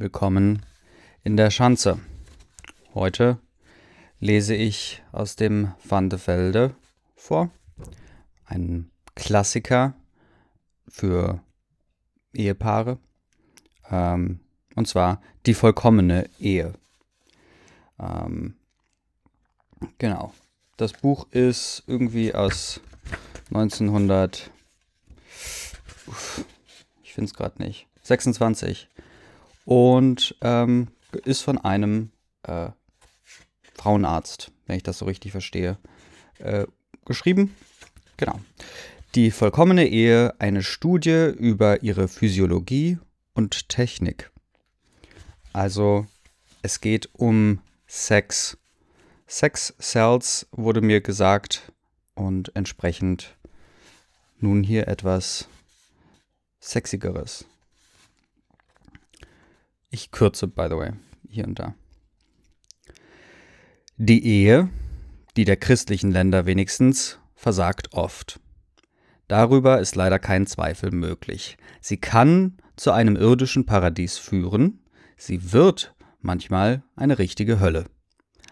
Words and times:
Willkommen 0.00 0.64
in 1.24 1.36
der 1.36 1.50
Schanze. 1.50 1.98
Heute 2.94 3.40
lese 4.20 4.54
ich 4.54 5.02
aus 5.10 5.34
dem 5.34 5.72
Van 5.82 6.08
de 6.08 6.20
Velde 6.24 6.76
vor, 7.16 7.50
ein 8.44 8.92
Klassiker 9.16 9.94
für 10.86 11.42
Ehepaare, 12.32 13.00
ähm, 13.90 14.38
und 14.76 14.86
zwar 14.86 15.20
die 15.46 15.54
vollkommene 15.54 16.30
Ehe. 16.38 16.74
Ähm, 17.98 18.54
genau. 19.98 20.32
Das 20.76 20.92
Buch 20.92 21.26
ist 21.32 21.82
irgendwie 21.88 22.36
aus 22.36 22.80
1900. 23.48 24.48
ich 27.02 27.14
finde 27.14 27.28
es 27.28 27.34
gerade 27.34 27.60
nicht. 27.60 27.88
26 28.04 28.88
und 29.68 30.34
ähm, 30.40 30.88
ist 31.26 31.42
von 31.42 31.58
einem 31.58 32.10
äh, 32.44 32.70
Frauenarzt, 33.74 34.50
wenn 34.66 34.78
ich 34.78 34.82
das 34.82 34.96
so 34.96 35.04
richtig 35.04 35.32
verstehe, 35.32 35.76
äh, 36.38 36.66
geschrieben. 37.04 37.54
Genau. 38.16 38.40
Die 39.14 39.30
vollkommene 39.30 39.86
Ehe, 39.86 40.34
eine 40.38 40.62
Studie 40.62 41.34
über 41.36 41.82
ihre 41.82 42.08
Physiologie 42.08 42.96
und 43.34 43.68
Technik. 43.68 44.30
Also 45.52 46.06
es 46.62 46.80
geht 46.80 47.10
um 47.12 47.60
Sex. 47.86 48.56
Sex 49.26 49.74
Cells 49.78 50.46
wurde 50.50 50.80
mir 50.80 51.02
gesagt 51.02 51.72
und 52.14 52.56
entsprechend 52.56 53.36
nun 54.40 54.62
hier 54.62 54.88
etwas 54.88 55.46
Sexigeres. 56.58 57.44
Ich 59.90 60.10
kürze, 60.10 60.46
by 60.46 60.66
the 60.68 60.76
way, 60.76 60.92
hier 61.28 61.46
und 61.46 61.58
da. 61.58 61.74
Die 63.96 64.24
Ehe, 64.24 64.68
die 65.36 65.44
der 65.44 65.56
christlichen 65.56 66.10
Länder 66.10 66.46
wenigstens, 66.46 67.18
versagt 67.34 67.92
oft. 67.92 68.40
Darüber 69.28 69.80
ist 69.80 69.96
leider 69.96 70.18
kein 70.18 70.46
Zweifel 70.46 70.90
möglich. 70.90 71.56
Sie 71.80 71.96
kann 71.96 72.58
zu 72.76 72.92
einem 72.92 73.16
irdischen 73.16 73.66
Paradies 73.66 74.18
führen, 74.18 74.80
sie 75.16 75.52
wird 75.52 75.94
manchmal 76.20 76.82
eine 76.96 77.18
richtige 77.18 77.60
Hölle. 77.60 77.86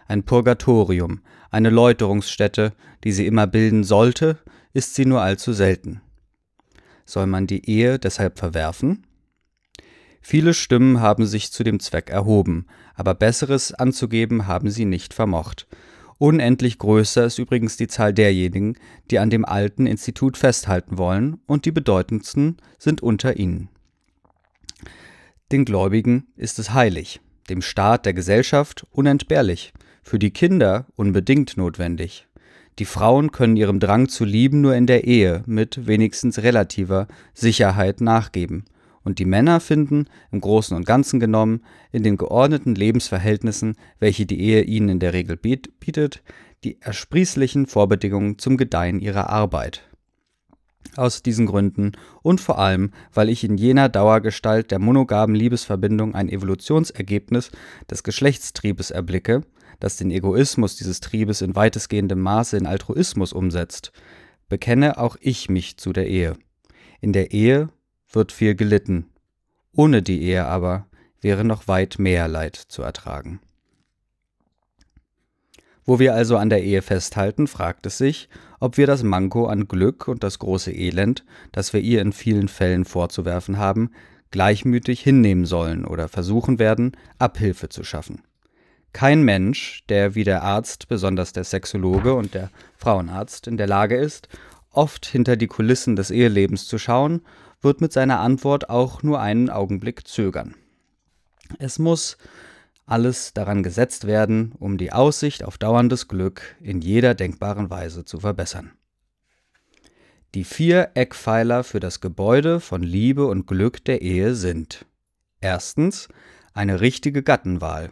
Ein 0.09 0.25
Purgatorium, 0.25 1.23
eine 1.51 1.71
Läuterungsstätte, 1.71 2.73
die 3.05 3.13
sie 3.13 3.27
immer 3.27 3.47
bilden 3.47 3.85
sollte, 3.85 4.39
ist 4.73 4.95
sie 4.95 5.07
nur 5.07 5.23
allzu 5.23 5.53
selten. 5.53 6.01
Soll 7.05 7.27
man 7.27 7.47
die 7.47 7.69
Ehe 7.69 7.99
deshalb 7.99 8.39
verwerfen? 8.39 9.07
Viele 10.29 10.55
Stimmen 10.55 11.01
haben 11.01 11.25
sich 11.25 11.53
zu 11.53 11.63
dem 11.63 11.79
Zweck 11.79 12.11
erhoben, 12.11 12.67
aber 12.97 13.15
Besseres 13.15 13.73
anzugeben 13.73 14.49
haben 14.49 14.71
sie 14.71 14.85
nicht 14.85 15.15
vermocht. 15.15 15.69
Unendlich 16.19 16.79
größer 16.79 17.27
ist 17.27 17.39
übrigens 17.39 17.77
die 17.77 17.87
Zahl 17.87 18.13
derjenigen, 18.13 18.77
die 19.13 19.21
an 19.21 19.31
dem 19.31 19.45
alten 19.45 19.87
Institut 19.87 20.37
festhalten 20.37 20.99
wollen, 20.99 21.39
und 21.47 21.65
die 21.65 21.71
bedeutendsten 21.71 22.57
sind 22.77 23.05
unter 23.05 23.37
ihnen. 23.37 23.69
Den 25.53 25.65
Gläubigen 25.65 26.27
ist 26.35 26.59
es 26.59 26.75
heilig, 26.75 27.21
dem 27.49 27.63
Staat 27.63 28.05
der 28.05 28.13
Gesellschaft 28.13 28.85
unentbehrlich, 28.91 29.73
für 30.03 30.19
die 30.19 30.33
Kinder 30.33 30.87
unbedingt 30.97 31.57
notwendig. 31.57 32.27
Die 32.81 32.85
Frauen 32.85 33.31
können 33.31 33.57
ihrem 33.57 33.79
Drang 33.79 34.09
zu 34.09 34.25
lieben 34.25 34.61
nur 34.61 34.75
in 34.75 34.89
der 34.89 35.05
Ehe 35.05 35.45
mit 35.47 35.87
wenigstens 35.87 36.41
relativer 36.41 37.07
Sicherheit 37.33 38.01
nachgeben 38.01 38.65
und 39.07 39.21
die 39.21 39.25
Männer 39.25 39.61
finden, 39.61 40.07
im 40.33 40.41
Großen 40.41 40.77
und 40.77 40.85
Ganzen 40.85 41.21
genommen, 41.21 41.63
in 41.93 42.03
den 42.03 42.17
geordneten 42.17 42.75
Lebensverhältnissen, 42.75 43.77
welche 44.01 44.27
die 44.27 44.41
Ehe 44.41 44.63
ihnen 44.63 44.89
in 44.89 44.99
der 44.99 45.13
Regel 45.13 45.37
bietet, 45.37 46.25
die 46.65 46.83
ersprießlichen 46.83 47.67
Vorbedingungen 47.67 48.41
zum 48.41 48.57
Gedeihen 48.57 48.99
ihrer 48.99 49.31
Arbeit. 49.31 49.89
Aus 50.97 51.23
diesen 51.23 51.47
Gründen 51.47 51.93
und 52.23 52.41
vor 52.41 52.59
allem, 52.59 52.91
weil 53.15 53.29
ich 53.29 53.45
in 53.45 53.57
jener 53.57 53.89
Dauergestalt 53.89 54.73
der 54.73 54.81
monogamen 54.81 55.37
Liebesverbindung 55.37 56.17
ein 56.17 56.29
Evolutionsergebnis 56.29 57.53
des 57.89 58.03
Geschlechtstriebes 58.03 58.91
erblicke, 58.91 59.43
das 59.79 59.99
den 59.99 60.11
Egoismus 60.11 60.75
dieses 60.75 60.99
Triebes 60.99 61.43
in 61.43 61.55
weitestgehendem 61.55 62.21
Maße 62.21 62.57
in 62.57 62.67
Altruismus 62.67 63.33
umsetzt, 63.33 63.93
bekenne 64.49 64.99
auch 64.99 65.17
ich 65.21 65.49
mich 65.49 65.77
zu 65.77 65.93
der 65.93 66.09
Ehe. 66.09 66.37
In 67.01 67.13
der 67.13 67.31
Ehe 67.31 67.69
wird 68.11 68.33
viel 68.33 68.55
gelitten. 68.55 69.07
Ohne 69.73 70.03
die 70.03 70.23
Ehe 70.23 70.47
aber 70.47 70.87
wäre 71.21 71.45
noch 71.45 71.69
weit 71.69 71.99
mehr 71.99 72.29
Leid 72.29 72.57
zu 72.57 72.83
ertragen. 72.83 73.41
Wo 75.85 76.01
wir 76.01 76.15
also 76.15 76.37
an 76.37 76.51
der 76.51 76.65
Ehe 76.65 76.83
festhalten, 76.83 77.47
fragt 77.47 77.87
es 77.87 77.97
sich, 77.97 78.29
ob 78.59 78.77
wir 78.77 78.87
das 78.89 79.05
Manko 79.05 79.47
an 79.47 79.69
Glück 79.69 80.09
und 80.09 80.25
das 80.25 80.41
große 80.41 80.73
Elend, 80.73 81.25
das 81.53 81.73
wir 81.73 81.81
ihr 81.81 82.03
in 82.03 82.13
vielen 82.13 82.49
Fällen 82.49 82.85
vorzuwerfen 82.85 83.59
haben, 83.59 83.93
gleichmütig 84.33 85.01
hinnehmen 85.01 85.47
sollen 85.47 85.85
oder 85.85 86.09
versuchen 86.09 86.59
werden, 86.59 86.97
Abhilfe 87.19 87.69
zu 87.69 87.85
schaffen. 87.85 88.23
Kein 88.93 89.23
Mensch, 89.23 89.85
der 89.89 90.15
wie 90.15 90.25
der 90.25 90.43
Arzt, 90.43 90.89
besonders 90.89 91.33
der 91.33 91.45
Sexologe 91.45 92.15
und 92.15 92.35
der 92.35 92.51
Frauenarzt, 92.77 93.47
in 93.47 93.57
der 93.57 93.67
Lage 93.67 93.97
ist, 93.97 94.29
oft 94.71 95.07
hinter 95.07 95.37
die 95.37 95.47
Kulissen 95.47 95.97
des 95.97 96.11
Ehelebens 96.11 96.67
zu 96.67 96.79
schauen 96.79 97.23
wird 97.61 97.81
mit 97.81 97.93
seiner 97.93 98.21
Antwort 98.21 98.71
auch 98.71 99.03
nur 99.03 99.21
einen 99.21 99.51
Augenblick 99.51 100.07
zögern. 100.07 100.55
Es 101.59 101.79
muss 101.79 102.17
alles 102.87 103.33
daran 103.35 103.63
gesetzt 103.63 104.07
werden, 104.07 104.53
um 104.59 104.79
die 104.79 104.93
Aussicht 104.93 105.45
auf 105.45 105.59
dauerndes 105.59 106.09
Glück 106.09 106.57
in 106.61 106.81
jeder 106.81 107.15
denkbaren 107.15 107.69
Weise 107.69 108.05
zu 108.05 108.21
verbessern. 108.21 108.73
Die 110.35 110.45
vier 110.45 110.91
Eckpfeiler 110.95 111.65
für 111.65 111.81
das 111.81 112.01
Gebäude 112.01 112.61
von 112.61 112.83
Liebe 112.83 113.27
und 113.27 113.47
Glück 113.47 113.85
der 113.85 114.03
Ehe 114.03 114.35
sind 114.35 114.85
erstens 115.41 116.09
eine 116.53 116.81
richtige 116.81 117.23
Gattenwahl, 117.23 117.91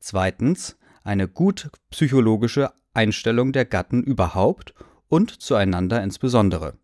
zweitens 0.00 0.76
eine 1.04 1.28
gut 1.28 1.70
psychologische 1.90 2.72
Einstellung 2.94 3.52
der 3.52 3.64
Gatten 3.64 4.02
überhaupt 4.02 4.74
und 5.08 5.40
zueinander 5.40 6.02
insbesondere, 6.02 6.76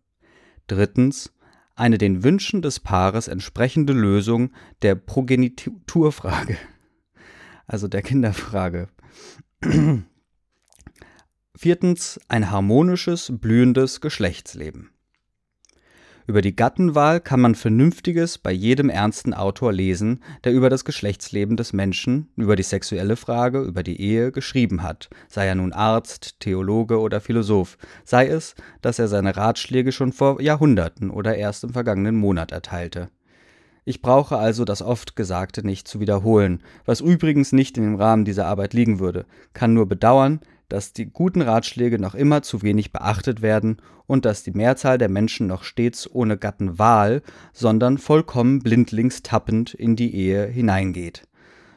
drittens 0.67 1.33
eine 1.75 1.97
den 1.97 2.23
Wünschen 2.23 2.61
des 2.61 2.79
Paares 2.79 3.27
entsprechende 3.27 3.93
Lösung 3.93 4.51
der 4.81 4.95
Progeniturfrage, 4.95 6.57
also 7.67 7.87
der 7.87 8.01
Kinderfrage. 8.01 8.87
Viertens 11.55 12.19
ein 12.27 12.51
harmonisches, 12.51 13.31
blühendes 13.39 14.01
Geschlechtsleben. 14.01 14.94
Über 16.27 16.41
die 16.41 16.55
Gattenwahl 16.55 17.19
kann 17.19 17.39
man 17.39 17.53
Vernünftiges 17.53 18.39
bei 18.39 18.51
jedem 18.51 18.89
ernsten 18.89 19.35
Autor 19.35 19.71
lesen, 19.71 20.23
der 20.43 20.53
über 20.53 20.71
das 20.71 20.83
Geschlechtsleben 20.83 21.55
des 21.55 21.71
Menschen, 21.71 22.29
über 22.35 22.55
die 22.55 22.63
sexuelle 22.63 23.15
Frage, 23.15 23.61
über 23.61 23.83
die 23.83 24.01
Ehe 24.01 24.31
geschrieben 24.31 24.81
hat, 24.81 25.07
sei 25.27 25.45
er 25.45 25.53
nun 25.53 25.71
Arzt, 25.71 26.39
Theologe 26.39 26.99
oder 26.99 27.21
Philosoph, 27.21 27.77
sei 28.03 28.27
es, 28.27 28.55
dass 28.81 28.97
er 28.97 29.07
seine 29.07 29.37
Ratschläge 29.37 29.91
schon 29.91 30.13
vor 30.13 30.41
Jahrhunderten 30.41 31.11
oder 31.11 31.35
erst 31.35 31.63
im 31.63 31.73
vergangenen 31.73 32.15
Monat 32.15 32.51
erteilte. 32.51 33.09
Ich 33.87 34.01
brauche 34.01 34.37
also 34.37 34.65
das 34.65 34.81
oft 34.81 35.15
Gesagte 35.15 35.63
nicht 35.63 35.87
zu 35.87 35.99
wiederholen, 35.99 36.63
was 36.85 37.01
übrigens 37.01 37.51
nicht 37.51 37.77
in 37.77 37.83
dem 37.83 37.95
Rahmen 37.97 38.25
dieser 38.25 38.47
Arbeit 38.47 38.73
liegen 38.73 38.97
würde, 38.97 39.27
kann 39.53 39.75
nur 39.75 39.87
bedauern, 39.87 40.39
dass 40.69 40.93
die 40.93 41.05
guten 41.05 41.41
Ratschläge 41.41 41.99
noch 41.99 42.15
immer 42.15 42.41
zu 42.41 42.61
wenig 42.61 42.91
beachtet 42.91 43.41
werden 43.41 43.77
und 44.07 44.25
dass 44.25 44.43
die 44.43 44.51
Mehrzahl 44.51 44.97
der 44.97 45.09
Menschen 45.09 45.47
noch 45.47 45.63
stets 45.63 46.09
ohne 46.11 46.37
Gattenwahl, 46.37 47.21
sondern 47.53 47.97
vollkommen 47.97 48.59
blindlings 48.59 49.23
tappend 49.23 49.73
in 49.73 49.95
die 49.95 50.15
Ehe 50.15 50.45
hineingeht. 50.45 51.27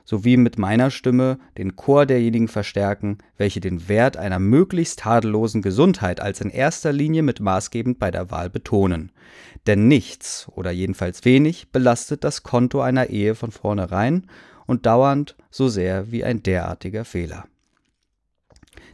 Sowie 0.04 0.38
mit 0.38 0.58
meiner 0.58 0.90
Stimme 0.90 1.38
den 1.58 1.76
Chor 1.76 2.06
derjenigen 2.06 2.48
verstärken, 2.48 3.18
welche 3.36 3.60
den 3.60 3.88
Wert 3.88 4.16
einer 4.16 4.38
möglichst 4.38 5.00
tadellosen 5.00 5.60
Gesundheit 5.60 6.20
als 6.20 6.40
in 6.40 6.48
erster 6.48 6.94
Linie 6.94 7.22
mit 7.22 7.40
maßgebend 7.40 7.98
bei 7.98 8.10
der 8.10 8.30
Wahl 8.30 8.48
betonen. 8.48 9.12
Denn 9.66 9.86
nichts, 9.86 10.48
oder 10.54 10.70
jedenfalls 10.70 11.26
wenig, 11.26 11.72
belastet 11.72 12.24
das 12.24 12.42
Konto 12.42 12.80
einer 12.80 13.10
Ehe 13.10 13.34
von 13.34 13.50
vornherein 13.50 14.26
und 14.66 14.86
dauernd 14.86 15.36
so 15.50 15.68
sehr 15.68 16.10
wie 16.10 16.24
ein 16.24 16.42
derartiger 16.42 17.04
Fehler. 17.04 17.44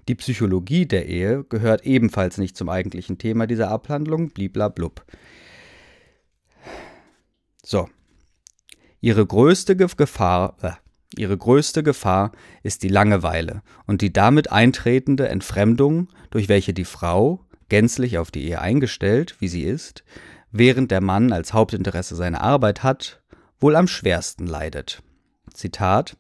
Die 0.09 0.15
Psychologie 0.15 0.87
der 0.87 1.07
Ehe 1.07 1.45
gehört 1.45 1.87
ebenfalls 1.87 2.39
nicht 2.39 2.57
zum 2.57 2.69
eigentlichen 2.69 3.19
Thema 3.19 3.47
dieser 3.47 3.71
Abhandlung, 3.71 4.31
bliblablub. 4.31 5.05
So. 7.63 7.89
Ihre 9.01 9.27
größte 9.27 9.77
Gefahr, 9.77 10.57
äh, 10.63 10.73
ihre 11.17 11.37
größte 11.37 11.83
Gefahr 11.83 12.33
ist 12.63 12.83
die 12.83 12.89
Langeweile 12.89 13.63
und 13.87 14.01
die 14.01 14.13
damit 14.13 14.51
eintretende 14.51 15.29
Entfremdung, 15.29 16.09
durch 16.31 16.49
welche 16.49 16.73
die 16.73 16.87
Frau, 16.87 17.45
gänzlich 17.69 18.19
auf 18.19 18.31
die 18.31 18.45
Ehe 18.45 18.61
eingestellt, 18.61 19.37
wie 19.41 19.49
sie 19.49 19.63
ist, 19.63 20.05
während 20.53 20.91
der 20.91 21.01
Mann 21.01 21.33
als 21.33 21.53
Hauptinteresse 21.53 22.17
seine 22.17 22.41
Arbeit 22.41 22.83
hat, 22.83 23.23
wohl 23.61 23.77
am 23.77 23.89
schwersten 23.89 24.47
leidet. 24.47 25.03
Zitat 25.53 26.17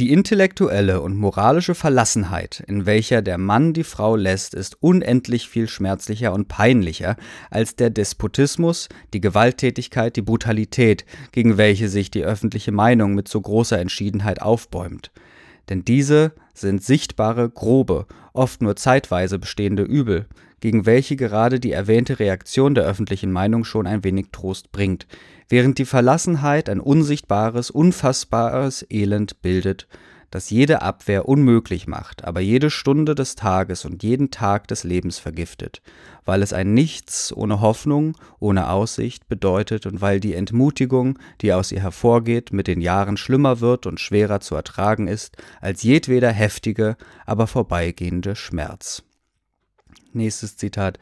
die 0.00 0.12
intellektuelle 0.12 1.00
und 1.00 1.16
moralische 1.16 1.76
Verlassenheit, 1.76 2.64
in 2.66 2.84
welcher 2.84 3.22
der 3.22 3.38
Mann 3.38 3.72
die 3.72 3.84
Frau 3.84 4.16
lässt, 4.16 4.52
ist 4.52 4.82
unendlich 4.82 5.48
viel 5.48 5.68
schmerzlicher 5.68 6.32
und 6.32 6.48
peinlicher 6.48 7.16
als 7.48 7.76
der 7.76 7.90
Despotismus, 7.90 8.88
die 9.12 9.20
Gewalttätigkeit, 9.20 10.16
die 10.16 10.22
Brutalität, 10.22 11.04
gegen 11.30 11.58
welche 11.58 11.88
sich 11.88 12.10
die 12.10 12.24
öffentliche 12.24 12.72
Meinung 12.72 13.14
mit 13.14 13.28
so 13.28 13.40
großer 13.40 13.78
Entschiedenheit 13.78 14.42
aufbäumt. 14.42 15.12
Denn 15.68 15.84
diese 15.84 16.32
sind 16.54 16.82
sichtbare, 16.82 17.48
grobe, 17.48 18.06
oft 18.32 18.62
nur 18.62 18.74
zeitweise 18.74 19.38
bestehende 19.38 19.84
Übel, 19.84 20.26
gegen 20.64 20.86
welche 20.86 21.16
gerade 21.16 21.60
die 21.60 21.72
erwähnte 21.72 22.18
Reaktion 22.18 22.74
der 22.74 22.84
öffentlichen 22.84 23.30
Meinung 23.30 23.64
schon 23.64 23.86
ein 23.86 24.02
wenig 24.02 24.28
Trost 24.32 24.72
bringt, 24.72 25.06
während 25.50 25.76
die 25.76 25.84
Verlassenheit 25.84 26.70
ein 26.70 26.80
unsichtbares, 26.80 27.70
unfassbares 27.70 28.86
Elend 28.88 29.42
bildet, 29.42 29.86
das 30.30 30.48
jede 30.48 30.80
Abwehr 30.80 31.28
unmöglich 31.28 31.86
macht, 31.86 32.24
aber 32.24 32.40
jede 32.40 32.70
Stunde 32.70 33.14
des 33.14 33.34
Tages 33.34 33.84
und 33.84 34.02
jeden 34.02 34.30
Tag 34.30 34.66
des 34.68 34.84
Lebens 34.84 35.18
vergiftet, 35.18 35.82
weil 36.24 36.40
es 36.40 36.54
ein 36.54 36.72
Nichts 36.72 37.30
ohne 37.36 37.60
Hoffnung, 37.60 38.16
ohne 38.40 38.70
Aussicht 38.70 39.28
bedeutet 39.28 39.84
und 39.84 40.00
weil 40.00 40.18
die 40.18 40.32
Entmutigung, 40.32 41.18
die 41.42 41.52
aus 41.52 41.72
ihr 41.72 41.82
hervorgeht, 41.82 42.54
mit 42.54 42.68
den 42.68 42.80
Jahren 42.80 43.18
schlimmer 43.18 43.60
wird 43.60 43.84
und 43.84 44.00
schwerer 44.00 44.40
zu 44.40 44.54
ertragen 44.54 45.08
ist 45.08 45.36
als 45.60 45.82
jedweder 45.82 46.30
heftige, 46.30 46.96
aber 47.26 47.46
vorbeigehende 47.46 48.34
Schmerz. 48.34 49.04
Nächstes 50.14 50.56
Zitat. 50.56 50.98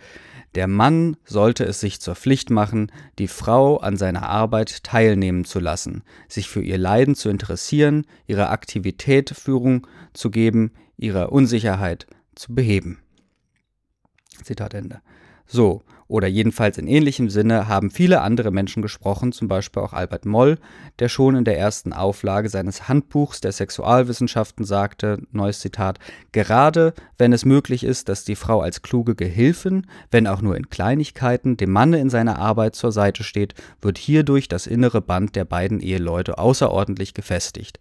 Der 0.54 0.66
Mann 0.66 1.16
sollte 1.24 1.64
es 1.64 1.80
sich 1.80 2.00
zur 2.00 2.14
Pflicht 2.14 2.50
machen, 2.50 2.90
die 3.18 3.28
Frau 3.28 3.78
an 3.78 3.96
seiner 3.96 4.28
Arbeit 4.28 4.84
teilnehmen 4.84 5.44
zu 5.44 5.60
lassen, 5.60 6.02
sich 6.28 6.48
für 6.48 6.62
ihr 6.62 6.78
Leiden 6.78 7.14
zu 7.14 7.28
interessieren, 7.28 8.06
ihrer 8.26 8.50
Aktivität 8.50 9.30
Führung 9.30 9.86
zu 10.12 10.30
geben, 10.30 10.72
ihrer 10.96 11.32
Unsicherheit 11.32 12.06
zu 12.34 12.54
beheben. 12.54 13.02
Zitat 14.42 14.74
Ende. 14.74 15.00
So, 15.46 15.82
oder 16.12 16.28
jedenfalls 16.28 16.76
in 16.76 16.86
ähnlichem 16.86 17.30
Sinne 17.30 17.68
haben 17.68 17.90
viele 17.90 18.20
andere 18.20 18.50
Menschen 18.50 18.82
gesprochen, 18.82 19.32
zum 19.32 19.48
Beispiel 19.48 19.82
auch 19.82 19.94
Albert 19.94 20.26
Moll, 20.26 20.58
der 20.98 21.08
schon 21.08 21.34
in 21.34 21.44
der 21.44 21.58
ersten 21.58 21.94
Auflage 21.94 22.50
seines 22.50 22.86
Handbuchs 22.86 23.40
der 23.40 23.52
Sexualwissenschaften 23.52 24.66
sagte, 24.66 25.22
neues 25.32 25.60
Zitat, 25.60 25.98
gerade 26.32 26.92
wenn 27.16 27.32
es 27.32 27.46
möglich 27.46 27.82
ist, 27.82 28.10
dass 28.10 28.24
die 28.24 28.36
Frau 28.36 28.60
als 28.60 28.82
kluge 28.82 29.14
Gehilfin, 29.14 29.86
wenn 30.10 30.26
auch 30.26 30.42
nur 30.42 30.54
in 30.54 30.68
Kleinigkeiten, 30.68 31.56
dem 31.56 31.70
Manne 31.70 31.98
in 31.98 32.10
seiner 32.10 32.38
Arbeit 32.38 32.74
zur 32.74 32.92
Seite 32.92 33.24
steht, 33.24 33.54
wird 33.80 33.96
hierdurch 33.96 34.48
das 34.48 34.66
innere 34.66 35.00
Band 35.00 35.34
der 35.34 35.46
beiden 35.46 35.80
Eheleute 35.80 36.36
außerordentlich 36.36 37.14
gefestigt. 37.14 37.80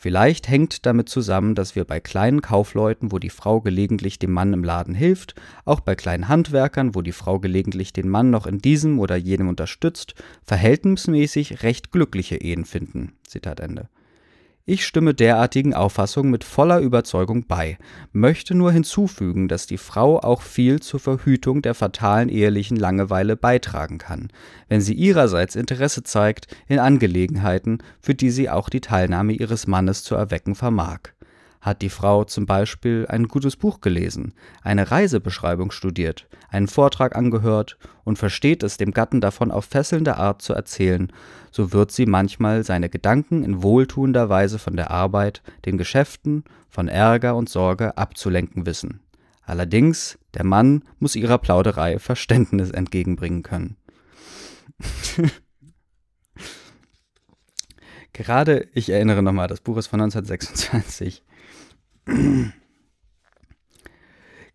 Vielleicht 0.00 0.48
hängt 0.48 0.86
damit 0.86 1.08
zusammen, 1.08 1.56
dass 1.56 1.74
wir 1.74 1.84
bei 1.84 1.98
kleinen 1.98 2.40
Kaufleuten, 2.40 3.10
wo 3.10 3.18
die 3.18 3.30
Frau 3.30 3.60
gelegentlich 3.60 4.20
dem 4.20 4.30
Mann 4.32 4.52
im 4.52 4.62
Laden 4.62 4.94
hilft, 4.94 5.34
auch 5.64 5.80
bei 5.80 5.96
kleinen 5.96 6.28
Handwerkern, 6.28 6.94
wo 6.94 7.02
die 7.02 7.10
Frau 7.10 7.40
gelegentlich 7.40 7.92
den 7.92 8.08
Mann 8.08 8.30
noch 8.30 8.46
in 8.46 8.58
diesem 8.58 9.00
oder 9.00 9.16
jenem 9.16 9.48
unterstützt, 9.48 10.14
verhältnismäßig 10.44 11.64
recht 11.64 11.90
glückliche 11.90 12.36
Ehen 12.36 12.64
finden. 12.64 13.14
Zitat 13.26 13.58
Ende. 13.58 13.88
Ich 14.70 14.84
stimme 14.84 15.14
derartigen 15.14 15.72
Auffassungen 15.72 16.30
mit 16.30 16.44
voller 16.44 16.80
Überzeugung 16.80 17.46
bei, 17.46 17.78
möchte 18.12 18.54
nur 18.54 18.70
hinzufügen, 18.70 19.48
dass 19.48 19.66
die 19.66 19.78
Frau 19.78 20.20
auch 20.20 20.42
viel 20.42 20.80
zur 20.80 21.00
Verhütung 21.00 21.62
der 21.62 21.72
fatalen 21.72 22.28
ehelichen 22.28 22.76
Langeweile 22.76 23.34
beitragen 23.34 23.96
kann, 23.96 24.28
wenn 24.68 24.82
sie 24.82 24.92
ihrerseits 24.92 25.56
Interesse 25.56 26.02
zeigt 26.02 26.54
in 26.66 26.80
Angelegenheiten, 26.80 27.78
für 27.98 28.14
die 28.14 28.28
sie 28.28 28.50
auch 28.50 28.68
die 28.68 28.82
Teilnahme 28.82 29.32
ihres 29.32 29.66
Mannes 29.66 30.02
zu 30.02 30.14
erwecken 30.16 30.54
vermag 30.54 30.98
hat 31.60 31.82
die 31.82 31.88
Frau 31.88 32.24
zum 32.24 32.46
Beispiel 32.46 33.06
ein 33.08 33.28
gutes 33.28 33.56
Buch 33.56 33.80
gelesen, 33.80 34.34
eine 34.62 34.90
Reisebeschreibung 34.90 35.70
studiert, 35.70 36.28
einen 36.48 36.68
Vortrag 36.68 37.16
angehört 37.16 37.78
und 38.04 38.18
versteht 38.18 38.62
es, 38.62 38.76
dem 38.76 38.92
Gatten 38.92 39.20
davon 39.20 39.50
auf 39.50 39.64
fesselnde 39.64 40.16
Art 40.16 40.42
zu 40.42 40.52
erzählen, 40.54 41.12
so 41.50 41.72
wird 41.72 41.90
sie 41.92 42.06
manchmal 42.06 42.64
seine 42.64 42.88
Gedanken 42.88 43.42
in 43.44 43.62
wohltuender 43.62 44.28
Weise 44.28 44.58
von 44.58 44.76
der 44.76 44.90
Arbeit, 44.90 45.42
den 45.66 45.78
Geschäften, 45.78 46.44
von 46.68 46.88
Ärger 46.88 47.34
und 47.36 47.48
Sorge 47.48 47.96
abzulenken 47.96 48.66
wissen. 48.66 49.00
Allerdings, 49.42 50.18
der 50.34 50.44
Mann 50.44 50.84
muss 50.98 51.16
ihrer 51.16 51.38
Plauderei 51.38 51.98
Verständnis 51.98 52.70
entgegenbringen 52.70 53.42
können. 53.42 53.76
Gerade, 58.12 58.68
ich 58.74 58.90
erinnere 58.90 59.22
nochmal, 59.22 59.48
das 59.48 59.60
Buch 59.60 59.76
ist 59.78 59.86
von 59.86 60.00
1926. 60.00 61.22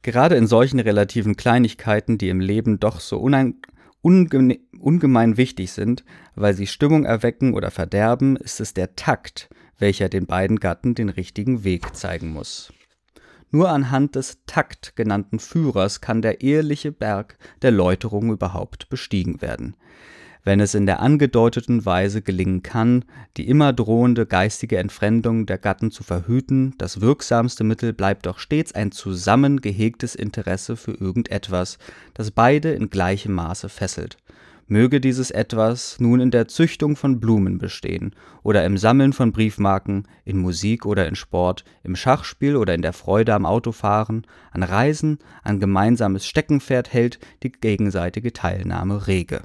Gerade 0.02 0.36
in 0.36 0.48
solchen 0.48 0.80
relativen 0.80 1.38
Kleinigkeiten, 1.38 2.18
die 2.18 2.30
im 2.30 2.40
Leben 2.40 2.80
doch 2.80 3.00
so 3.00 3.18
unge 3.18 3.56
ungemein 4.80 5.38
wichtig 5.38 5.72
sind, 5.72 6.04
weil 6.36 6.54
sie 6.54 6.68
Stimmung 6.68 7.06
erwecken 7.06 7.54
oder 7.54 7.72
verderben, 7.72 8.36
ist 8.36 8.60
es 8.60 8.74
der 8.74 8.96
Takt, 8.96 9.50
welcher 9.80 10.10
den 10.10 10.26
beiden 10.26 10.60
Gatten 10.60 10.94
den 10.94 11.08
richtigen 11.08 11.64
Weg 11.64 11.96
zeigen 11.96 12.34
muss. 12.34 12.74
Nur 13.50 13.70
anhand 13.70 14.16
des 14.16 14.40
Takt 14.46 14.96
genannten 14.98 15.40
Führers 15.40 16.02
kann 16.02 16.22
der 16.22 16.42
eheliche 16.42 16.92
Berg 16.92 17.38
der 17.62 17.72
Läuterung 17.72 18.32
überhaupt 18.32 18.90
bestiegen 18.90 19.42
werden 19.42 19.78
wenn 20.44 20.60
es 20.60 20.76
in 20.76 20.86
der 20.86 21.00
angedeuteten 21.00 21.86
Weise 21.86 22.22
gelingen 22.22 22.64
kann, 22.64 23.06
die 23.38 23.48
immer 23.48 23.72
drohende 23.72 24.26
geistige 24.26 24.78
Entfremdung 24.78 25.46
der 25.46 25.58
Gatten 25.58 25.90
zu 25.90 26.04
verhüten, 26.04 26.74
das 26.78 27.02
wirksamste 27.02 27.64
Mittel 27.64 27.94
bleibt 27.94 28.26
doch 28.26 28.40
stets 28.40 28.74
ein 28.74 28.92
zusammen 28.92 29.62
gehegtes 29.62 30.16
Interesse 30.16 30.76
für 30.76 30.92
irgendetwas, 30.92 31.78
das 32.14 32.32
beide 32.32 32.72
in 32.72 32.90
gleichem 32.90 33.34
Maße 33.34 33.70
fesselt. 33.70 34.18
Möge 34.68 35.02
dieses 35.02 35.30
Etwas 35.30 36.00
nun 36.00 36.22
in 36.22 36.32
der 36.32 36.48
Züchtung 36.48 36.96
von 36.96 37.20
Blumen 37.20 37.58
bestehen 37.58 38.16
oder 38.44 38.66
im 38.66 38.78
Sammeln 38.78 39.12
von 39.12 39.34
Briefmarken, 39.34 40.08
in 40.24 40.38
Musik 40.38 40.86
oder 40.86 41.08
in 41.08 41.16
Sport, 41.16 41.66
im 41.84 41.98
Schachspiel 41.98 42.56
oder 42.56 42.74
in 42.74 42.82
der 42.82 42.94
Freude 42.94 43.34
am 43.34 43.46
Autofahren, 43.46 44.26
an 44.52 44.64
Reisen, 44.64 45.20
an 45.44 45.60
gemeinsames 45.60 46.26
Steckenpferd 46.26 46.94
hält 46.94 47.20
die 47.44 47.52
gegenseitige 47.52 48.32
Teilnahme 48.32 49.08
rege 49.08 49.42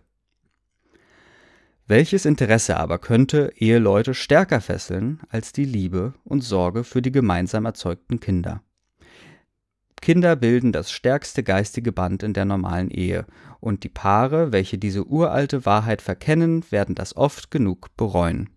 welches 1.88 2.26
Interesse 2.26 2.76
aber 2.76 2.98
könnte 2.98 3.52
Eheleute 3.56 4.12
stärker 4.14 4.60
fesseln 4.60 5.20
als 5.30 5.52
die 5.52 5.64
Liebe 5.64 6.12
und 6.22 6.42
Sorge 6.42 6.84
für 6.84 7.00
die 7.00 7.12
gemeinsam 7.12 7.64
erzeugten 7.64 8.20
Kinder? 8.20 8.62
Kinder 10.00 10.36
bilden 10.36 10.70
das 10.70 10.92
stärkste 10.92 11.42
geistige 11.42 11.90
Band 11.90 12.22
in 12.22 12.34
der 12.34 12.44
normalen 12.44 12.90
Ehe, 12.90 13.26
und 13.60 13.82
die 13.84 13.88
Paare, 13.88 14.52
welche 14.52 14.78
diese 14.78 15.06
uralte 15.06 15.66
Wahrheit 15.66 16.02
verkennen, 16.02 16.62
werden 16.70 16.94
das 16.94 17.16
oft 17.16 17.50
genug 17.50 17.96
bereuen. 17.96 18.50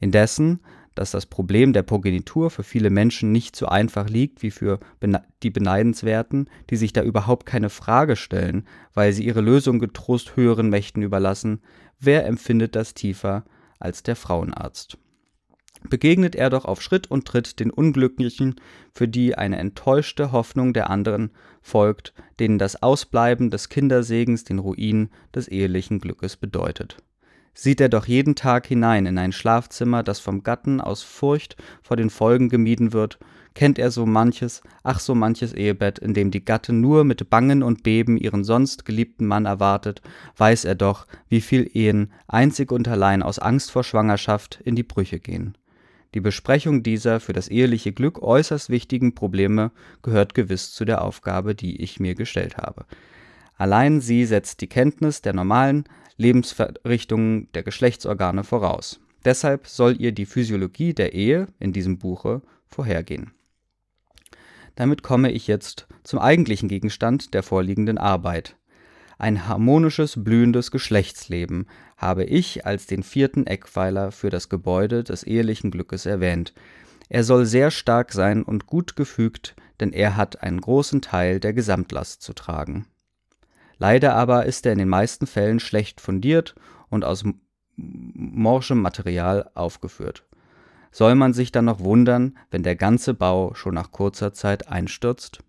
Indessen, 0.00 0.60
dass 0.94 1.10
das 1.10 1.26
Problem 1.26 1.72
der 1.72 1.82
Progenitur 1.82 2.50
für 2.50 2.62
viele 2.62 2.90
Menschen 2.90 3.32
nicht 3.32 3.56
so 3.56 3.66
einfach 3.66 4.08
liegt 4.08 4.42
wie 4.42 4.50
für 4.50 4.80
die 5.42 5.50
Beneidenswerten, 5.50 6.48
die 6.70 6.76
sich 6.76 6.92
da 6.92 7.02
überhaupt 7.02 7.46
keine 7.46 7.70
Frage 7.70 8.16
stellen, 8.16 8.66
weil 8.92 9.12
sie 9.12 9.24
ihre 9.24 9.40
Lösung 9.40 9.78
getrost 9.78 10.36
höheren 10.36 10.68
Mächten 10.68 11.02
überlassen, 11.02 11.60
Wer 12.00 12.26
empfindet 12.26 12.76
das 12.76 12.92
tiefer 12.92 13.44
als 13.78 14.02
der 14.02 14.16
Frauenarzt? 14.16 14.98
Begegnet 15.88 16.34
er 16.34 16.48
doch 16.48 16.64
auf 16.64 16.80
Schritt 16.80 17.10
und 17.10 17.26
Tritt 17.26 17.60
den 17.60 17.70
Unglücklichen, 17.70 18.56
für 18.92 19.06
die 19.06 19.36
eine 19.36 19.58
enttäuschte 19.58 20.32
Hoffnung 20.32 20.72
der 20.72 20.90
anderen 20.90 21.30
folgt, 21.60 22.14
denen 22.40 22.58
das 22.58 22.82
Ausbleiben 22.82 23.50
des 23.50 23.68
Kindersegens 23.68 24.44
den 24.44 24.58
Ruin 24.58 25.10
des 25.34 25.48
ehelichen 25.48 25.98
Glückes 25.98 26.36
bedeutet. 26.36 26.98
Sieht 27.54 27.80
er 27.80 27.88
doch 27.88 28.06
jeden 28.06 28.34
Tag 28.34 28.66
hinein 28.66 29.06
in 29.06 29.16
ein 29.16 29.32
Schlafzimmer, 29.32 30.02
das 30.02 30.18
vom 30.18 30.42
Gatten 30.42 30.80
aus 30.80 31.02
Furcht 31.02 31.56
vor 31.82 31.96
den 31.96 32.10
Folgen 32.10 32.48
gemieden 32.48 32.92
wird, 32.92 33.18
kennt 33.54 33.78
er 33.78 33.92
so 33.92 34.04
manches, 34.04 34.60
ach 34.82 34.98
so 34.98 35.14
manches 35.14 35.52
Ehebett, 35.52 36.00
in 36.00 36.12
dem 36.12 36.32
die 36.32 36.44
Gattin 36.44 36.80
nur 36.80 37.04
mit 37.04 37.30
Bangen 37.30 37.62
und 37.62 37.84
Beben 37.84 38.16
ihren 38.16 38.42
sonst 38.42 38.84
geliebten 38.84 39.26
Mann 39.26 39.46
erwartet, 39.46 40.02
weiß 40.36 40.64
er 40.64 40.74
doch, 40.74 41.06
wie 41.28 41.40
viel 41.40 41.70
Ehen 41.72 42.12
einzig 42.26 42.72
und 42.72 42.88
allein 42.88 43.22
aus 43.22 43.38
Angst 43.38 43.70
vor 43.70 43.84
Schwangerschaft 43.84 44.60
in 44.64 44.74
die 44.74 44.82
Brüche 44.82 45.20
gehen. 45.20 45.56
Die 46.14 46.20
Besprechung 46.20 46.82
dieser 46.82 47.18
für 47.20 47.32
das 47.32 47.48
eheliche 47.48 47.92
Glück 47.92 48.22
äußerst 48.22 48.70
wichtigen 48.70 49.14
Probleme 49.14 49.72
gehört 50.02 50.34
gewiss 50.34 50.72
zu 50.72 50.84
der 50.84 51.02
Aufgabe, 51.02 51.54
die 51.54 51.80
ich 51.80 51.98
mir 51.98 52.14
gestellt 52.14 52.56
habe. 52.56 52.86
Allein 53.56 54.00
sie 54.00 54.24
setzt 54.24 54.60
die 54.60 54.68
Kenntnis 54.68 55.22
der 55.22 55.32
normalen 55.32 55.84
Lebensverrichtungen 56.16 57.48
der 57.52 57.62
Geschlechtsorgane 57.62 58.44
voraus. 58.44 59.00
Deshalb 59.24 59.66
soll 59.66 60.00
ihr 60.00 60.12
die 60.12 60.26
Physiologie 60.26 60.94
der 60.94 61.14
Ehe 61.14 61.46
in 61.58 61.72
diesem 61.72 61.98
Buche 61.98 62.42
vorhergehen. 62.66 63.32
Damit 64.76 65.02
komme 65.02 65.30
ich 65.30 65.46
jetzt 65.46 65.86
zum 66.02 66.18
eigentlichen 66.18 66.68
Gegenstand 66.68 67.32
der 67.34 67.42
vorliegenden 67.42 67.98
Arbeit. 67.98 68.56
Ein 69.18 69.48
harmonisches, 69.48 70.22
blühendes 70.22 70.70
Geschlechtsleben 70.70 71.66
habe 71.96 72.24
ich 72.24 72.66
als 72.66 72.86
den 72.86 73.02
vierten 73.02 73.46
Eckpfeiler 73.46 74.10
für 74.10 74.30
das 74.30 74.48
Gebäude 74.48 75.04
des 75.04 75.22
ehelichen 75.22 75.70
Glückes 75.70 76.04
erwähnt. 76.04 76.52
Er 77.08 77.22
soll 77.22 77.46
sehr 77.46 77.70
stark 77.70 78.12
sein 78.12 78.42
und 78.42 78.66
gut 78.66 78.96
gefügt, 78.96 79.54
denn 79.80 79.92
er 79.92 80.16
hat 80.16 80.42
einen 80.42 80.60
großen 80.60 81.00
Teil 81.00 81.38
der 81.38 81.52
Gesamtlast 81.52 82.22
zu 82.22 82.32
tragen. 82.32 82.86
Leider 83.86 84.14
aber 84.14 84.46
ist 84.46 84.64
er 84.64 84.72
in 84.72 84.78
den 84.78 84.88
meisten 84.88 85.26
Fällen 85.26 85.60
schlecht 85.60 86.00
fundiert 86.00 86.54
und 86.88 87.04
aus 87.04 87.22
morschem 87.76 88.80
Material 88.80 89.50
aufgeführt. 89.52 90.24
Soll 90.90 91.14
man 91.14 91.34
sich 91.34 91.52
dann 91.52 91.66
noch 91.66 91.80
wundern, 91.80 92.38
wenn 92.50 92.62
der 92.62 92.76
ganze 92.76 93.12
Bau 93.12 93.52
schon 93.52 93.74
nach 93.74 93.92
kurzer 93.92 94.32
Zeit 94.32 94.68
einstürzt? 94.68 95.40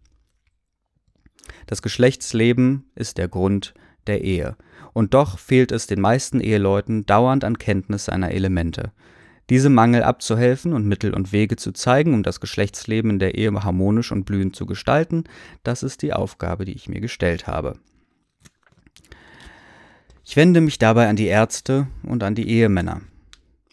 Das 1.65 1.81
Geschlechtsleben 1.81 2.91
ist 2.93 3.19
der 3.19 3.29
Grund 3.29 3.73
der 4.05 4.21
Ehe. 4.21 4.57
Und 4.91 5.13
doch 5.13 5.39
fehlt 5.39 5.71
es 5.71 5.87
den 5.87 6.01
meisten 6.01 6.41
Eheleuten 6.41 7.05
dauernd 7.05 7.45
an 7.45 7.57
Kenntnis 7.57 8.03
seiner 8.03 8.31
Elemente. 8.31 8.91
Diese 9.49 9.69
Mangel 9.69 10.03
abzuhelfen 10.03 10.73
und 10.73 10.85
Mittel 10.85 11.13
und 11.13 11.31
Wege 11.31 11.55
zu 11.55 11.71
zeigen, 11.71 12.13
um 12.13 12.21
das 12.21 12.41
Geschlechtsleben 12.41 13.11
in 13.11 13.19
der 13.19 13.35
Ehe 13.35 13.53
harmonisch 13.53 14.11
und 14.11 14.25
blühend 14.25 14.57
zu 14.57 14.65
gestalten, 14.65 15.23
das 15.63 15.83
ist 15.83 16.01
die 16.01 16.11
Aufgabe, 16.11 16.65
die 16.65 16.73
ich 16.73 16.89
mir 16.89 16.99
gestellt 16.99 17.47
habe. 17.47 17.79
Ich 20.25 20.35
wende 20.35 20.59
mich 20.59 20.79
dabei 20.79 21.07
an 21.07 21.15
die 21.15 21.27
Ärzte 21.27 21.87
und 22.03 22.23
an 22.23 22.35
die 22.35 22.49
Ehemänner. 22.49 23.01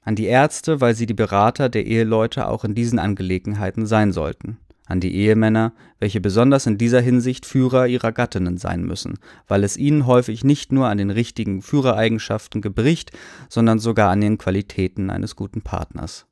An 0.04 0.14
die 0.14 0.26
Ärzte, 0.26 0.80
weil 0.80 0.94
sie 0.94 1.06
die 1.06 1.14
Berater 1.14 1.68
der 1.68 1.86
Eheleute 1.86 2.46
auch 2.46 2.64
in 2.64 2.74
diesen 2.74 2.98
Angelegenheiten 2.98 3.86
sein 3.86 4.12
sollten 4.12 4.58
an 4.92 5.00
die 5.00 5.14
Ehemänner, 5.14 5.72
welche 6.00 6.20
besonders 6.20 6.66
in 6.66 6.76
dieser 6.76 7.00
Hinsicht 7.00 7.46
Führer 7.46 7.86
ihrer 7.86 8.12
Gattinnen 8.12 8.58
sein 8.58 8.84
müssen, 8.84 9.18
weil 9.48 9.64
es 9.64 9.76
ihnen 9.76 10.06
häufig 10.06 10.44
nicht 10.44 10.70
nur 10.70 10.88
an 10.88 10.98
den 10.98 11.10
richtigen 11.10 11.62
Führereigenschaften 11.62 12.60
gebricht, 12.60 13.10
sondern 13.48 13.78
sogar 13.78 14.10
an 14.10 14.20
den 14.20 14.38
Qualitäten 14.38 15.10
eines 15.10 15.34
guten 15.34 15.62
Partners. 15.62 16.26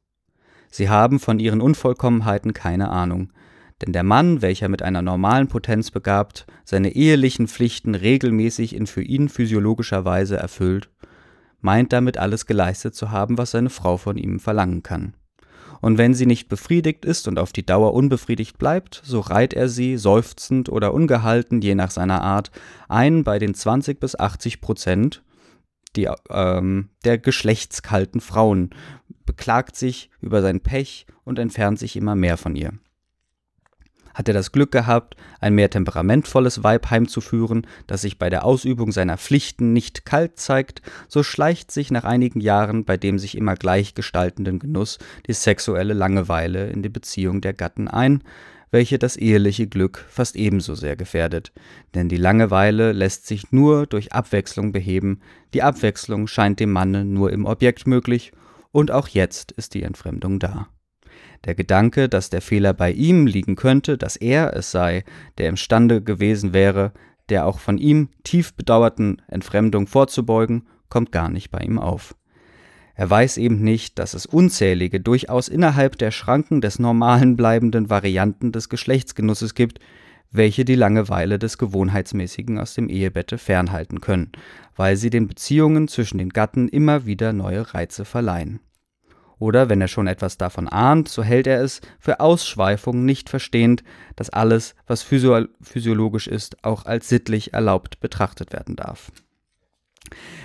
Sie 0.71 0.89
haben 0.89 1.19
von 1.19 1.39
ihren 1.39 1.61
Unvollkommenheiten 1.61 2.53
keine 2.53 2.91
Ahnung, 2.91 3.33
denn 3.83 3.93
der 3.93 4.03
Mann, 4.03 4.43
welcher 4.43 4.69
mit 4.69 4.83
einer 4.83 5.03
normalen 5.03 5.49
Potenz 5.49 5.91
begabt, 5.91 6.47
seine 6.65 6.95
ehelichen 6.95 7.49
Pflichten 7.49 7.95
regelmäßig 7.95 8.75
in 8.75 8.87
für 8.87 9.03
ihn 9.03 9.29
physiologischer 9.29 10.05
Weise 10.05 10.37
erfüllt, 10.37 10.91
meint 11.61 11.93
damit 11.93 12.19
alles 12.19 12.47
geleistet 12.47 12.95
zu 12.95 13.11
haben, 13.11 13.39
was 13.39 13.53
seine 13.53 13.71
Frau 13.71 13.97
von 13.97 14.17
ihm 14.17 14.41
verlangen 14.41 14.83
kann 14.83 15.15
und 15.81 15.99
wenn 15.99 16.15
sie 16.15 16.27
nicht 16.27 16.49
befriedigt 16.49 17.05
ist 17.05 17.27
und 17.27 17.39
auf 17.39 17.53
die 17.53 17.65
Dauer 17.65 17.95
unbefriedigt 17.95 18.59
bleibt, 18.59 19.01
so 19.05 19.21
reiht 19.21 19.55
er 19.55 19.69
sie, 19.69 19.97
seufzend 19.97 20.69
oder 20.69 20.93
ungehalten, 20.95 21.61
je 21.61 21.75
nach 21.75 21.91
seiner 21.91 22.23
Art, 22.23 22.51
ein 22.89 23.25
bei 23.25 23.39
den 23.39 23.55
20 23.55 23.99
bis 23.99 24.19
80 24.19 24.61
Prozent 24.61 25.23
die, 25.97 26.09
ähm, 26.29 26.91
der 27.05 27.19
geschlechtskalten 27.19 28.21
Frauen, 28.21 28.71
beklagt 29.27 29.75
sich 29.75 30.11
über 30.21 30.41
sein 30.41 30.61
Pech 30.61 31.07
und 31.25 31.39
entfernt 31.39 31.79
sich 31.81 31.97
immer 31.97 32.15
mehr 32.15 32.37
von 32.37 32.55
ihr. 32.55 32.73
Hat 34.15 34.29
er 34.29 34.35
das 34.35 34.53
Glück 34.53 34.73
gehabt, 34.73 35.17
ein 35.41 35.55
mehr 35.55 35.71
temperamentvolles 35.71 36.63
Weib 36.63 36.91
heimzuführen, 36.91 37.67
das 37.87 38.03
sich 38.03 38.19
bei 38.19 38.31
der 38.31 38.45
Ausübung 38.45 38.93
seiner 38.93 39.19
Pflichten 39.19 39.73
nicht 39.73 40.05
kalt 40.05 40.39
zeigt, 40.39 40.83
so 41.09 41.23
schleicht 41.23 41.71
sich 41.71 41.91
nach 41.91 42.05
einigen 42.05 42.41
Jahren 42.41 42.85
bei 42.85 42.97
dem 42.97 43.19
sich 43.19 43.37
immer 43.37 43.55
gleich 43.55 43.95
gestaltenden 43.95 44.59
Genuss 44.59 44.99
die 45.27 45.33
sexuelle 45.33 45.95
Langeweile 45.95 46.71
in 46.71 46.83
die 46.83 46.89
Beziehung 46.89 47.41
der 47.41 47.53
Gatten 47.53 47.89
ein, 47.89 48.23
welche 48.71 48.99
das 48.99 49.17
eheliche 49.17 49.67
Glück 49.67 50.05
fast 50.09 50.37
ebenso 50.37 50.75
sehr 50.75 50.97
gefährdet. 50.97 51.53
Denn 51.95 52.09
die 52.09 52.17
Langeweile 52.17 52.93
lässt 52.93 53.27
sich 53.27 53.53
nur 53.53 53.87
durch 53.87 54.13
Abwechslung 54.13 54.73
beheben, 54.73 55.21
die 55.55 55.63
Abwechslung 55.63 56.27
scheint 56.27 56.61
dem 56.61 56.73
Manne 56.73 57.05
nur 57.05 57.33
im 57.33 57.45
Objekt 57.45 57.87
möglich, 57.87 58.33
und 58.73 58.93
auch 58.93 59.09
jetzt 59.09 59.51
ist 59.53 59.75
die 59.75 59.83
Entfremdung 59.83 60.39
da. 60.39 60.69
Der 61.45 61.55
Gedanke, 61.55 62.09
dass 62.09 62.29
der 62.29 62.43
Fehler 62.43 62.75
bei 62.75 62.93
ihm 62.93 63.27
liegen 63.27 63.57
könnte, 63.57 63.97
dass 63.97 64.17
er 64.17 64.55
es 64.55 64.71
sei, 64.71 65.05
der 65.39 65.49
imstande 65.49 66.03
gewesen 66.03 66.53
wäre, 66.53 66.93
der 67.31 67.47
auch 67.47 67.59
von 67.59 67.79
ihm 67.79 68.11
tief 68.25 68.55
bedauerten 68.55 69.23
Entfremdung 69.29 69.87
vorzubeugen, 69.87 70.67
kommt 70.89 71.13
gar 71.13 71.31
nicht 71.31 71.51
bei 71.51 71.61
ihm 71.61 71.79
auf. 71.79 72.15
Er 72.95 73.09
weiß 73.09 73.39
eben 73.39 73.63
nicht, 73.63 73.99
dass 73.99 74.13
es 74.13 74.27
unzählige, 74.27 75.01
durchaus 75.01 75.49
innerhalb 75.49 75.97
der 75.97 76.11
Schranken 76.11 76.61
des 76.61 76.79
normalen 76.79 77.37
bleibenden 77.37 77.89
Varianten 77.89 78.53
des 78.53 78.69
Geschlechtsgenusses 78.69 79.55
gibt, 79.55 79.79
welche 80.31 80.67
die 80.67 80.75
Langeweile 80.75 81.39
des 81.39 81.57
Gewohnheitsmäßigen 81.57 82.59
aus 82.59 82.75
dem 82.75 82.89
Ehebette 82.89 83.39
fernhalten 83.39 84.01
können, 84.01 84.33
weil 84.77 84.97
sie 84.97 85.09
den 85.11 85.29
Beziehungen 85.29 85.89
zwischen 85.89 86.19
den 86.19 86.29
Gatten 86.29 86.69
immer 86.69 87.07
wieder 87.07 87.33
neue 87.33 87.73
Reize 87.73 88.05
verleihen. 88.05 88.61
Oder 89.41 89.71
wenn 89.71 89.81
er 89.81 89.89
schon 89.89 90.07
etwas 90.07 90.37
davon 90.37 90.69
ahnt, 90.69 91.09
so 91.09 91.25
hält 91.25 91.47
er 91.47 91.63
es 91.63 91.81
für 91.99 92.21
Ausschweifung, 92.21 93.07
nicht 93.07 93.31
verstehend, 93.31 93.83
dass 94.15 94.29
alles, 94.29 94.75
was 94.87 95.03
physio 95.03 95.47
physiologisch 95.63 96.29
ist, 96.29 96.63
auch 96.63 96.85
als 96.85 97.09
sittlich 97.09 97.55
erlaubt 97.55 98.01
betrachtet 98.01 98.53
werden 98.53 98.77
darf. 98.77 99.11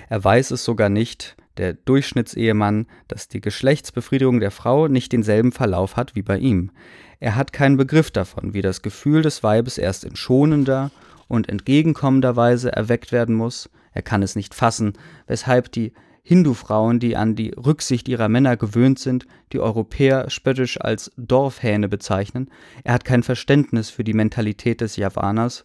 Er 0.08 0.24
weiß 0.24 0.50
es 0.50 0.64
sogar 0.64 0.88
nicht, 0.88 1.36
der 1.58 1.74
Durchschnittsehemann, 1.74 2.86
dass 3.06 3.28
die 3.28 3.42
Geschlechtsbefriedigung 3.42 4.40
der 4.40 4.50
Frau 4.50 4.88
nicht 4.88 5.12
denselben 5.12 5.52
Verlauf 5.52 5.96
hat 5.96 6.14
wie 6.14 6.22
bei 6.22 6.38
ihm. 6.38 6.70
Er 7.20 7.36
hat 7.36 7.52
keinen 7.52 7.76
Begriff 7.76 8.10
davon, 8.10 8.54
wie 8.54 8.62
das 8.62 8.80
Gefühl 8.80 9.20
des 9.20 9.42
Weibes 9.42 9.76
erst 9.76 10.04
in 10.04 10.16
schonender 10.16 10.90
und 11.28 11.50
entgegenkommender 11.50 12.34
Weise 12.34 12.72
erweckt 12.72 13.12
werden 13.12 13.34
muss. 13.34 13.68
Er 13.92 14.02
kann 14.02 14.22
es 14.22 14.36
nicht 14.36 14.54
fassen, 14.54 14.94
weshalb 15.26 15.70
die 15.72 15.92
Hindu-Frauen, 16.28 16.98
die 16.98 17.16
an 17.16 17.36
die 17.36 17.50
Rücksicht 17.50 18.08
ihrer 18.08 18.28
Männer 18.28 18.56
gewöhnt 18.56 18.98
sind, 18.98 19.26
die 19.52 19.60
Europäer 19.60 20.28
spöttisch 20.28 20.80
als 20.80 21.12
Dorfhähne 21.16 21.88
bezeichnen. 21.88 22.50
Er 22.82 22.94
hat 22.94 23.04
kein 23.04 23.22
Verständnis 23.22 23.90
für 23.90 24.02
die 24.02 24.12
Mentalität 24.12 24.80
des 24.80 24.96
Javaners, 24.96 25.62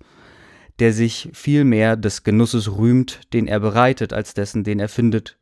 der 0.77 0.93
sich 0.93 1.29
viel 1.33 1.63
mehr 1.63 1.97
des 1.97 2.21
Genusses 2.21 2.77
rühmt, 2.77 3.21
den 3.33 3.47
er 3.47 3.59
bereitet, 3.59 4.13
als 4.13 4.35
dessen, 4.35 4.63
den 4.63 4.79
er 4.79 4.89
findet. 4.89 5.35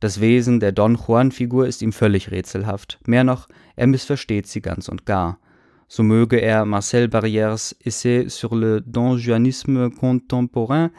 Das 0.00 0.20
Wesen 0.20 0.60
der 0.60 0.72
Don 0.72 0.96
Juan-Figur 0.96 1.66
ist 1.66 1.80
ihm 1.80 1.94
völlig 1.94 2.30
rätselhaft. 2.30 2.98
Mehr 3.06 3.24
noch, 3.24 3.48
er 3.74 3.86
missversteht 3.86 4.46
sie 4.46 4.60
ganz 4.60 4.88
und 4.90 5.06
gar 5.06 5.38
so 5.88 6.02
möge 6.02 6.36
er 6.36 6.66
Marcel 6.66 7.08
Barrières 7.08 7.74
Essai 7.82 8.28
sur 8.28 8.54
le 8.54 8.82
Donjuanisme 8.82 9.90
contemporain 9.90 10.90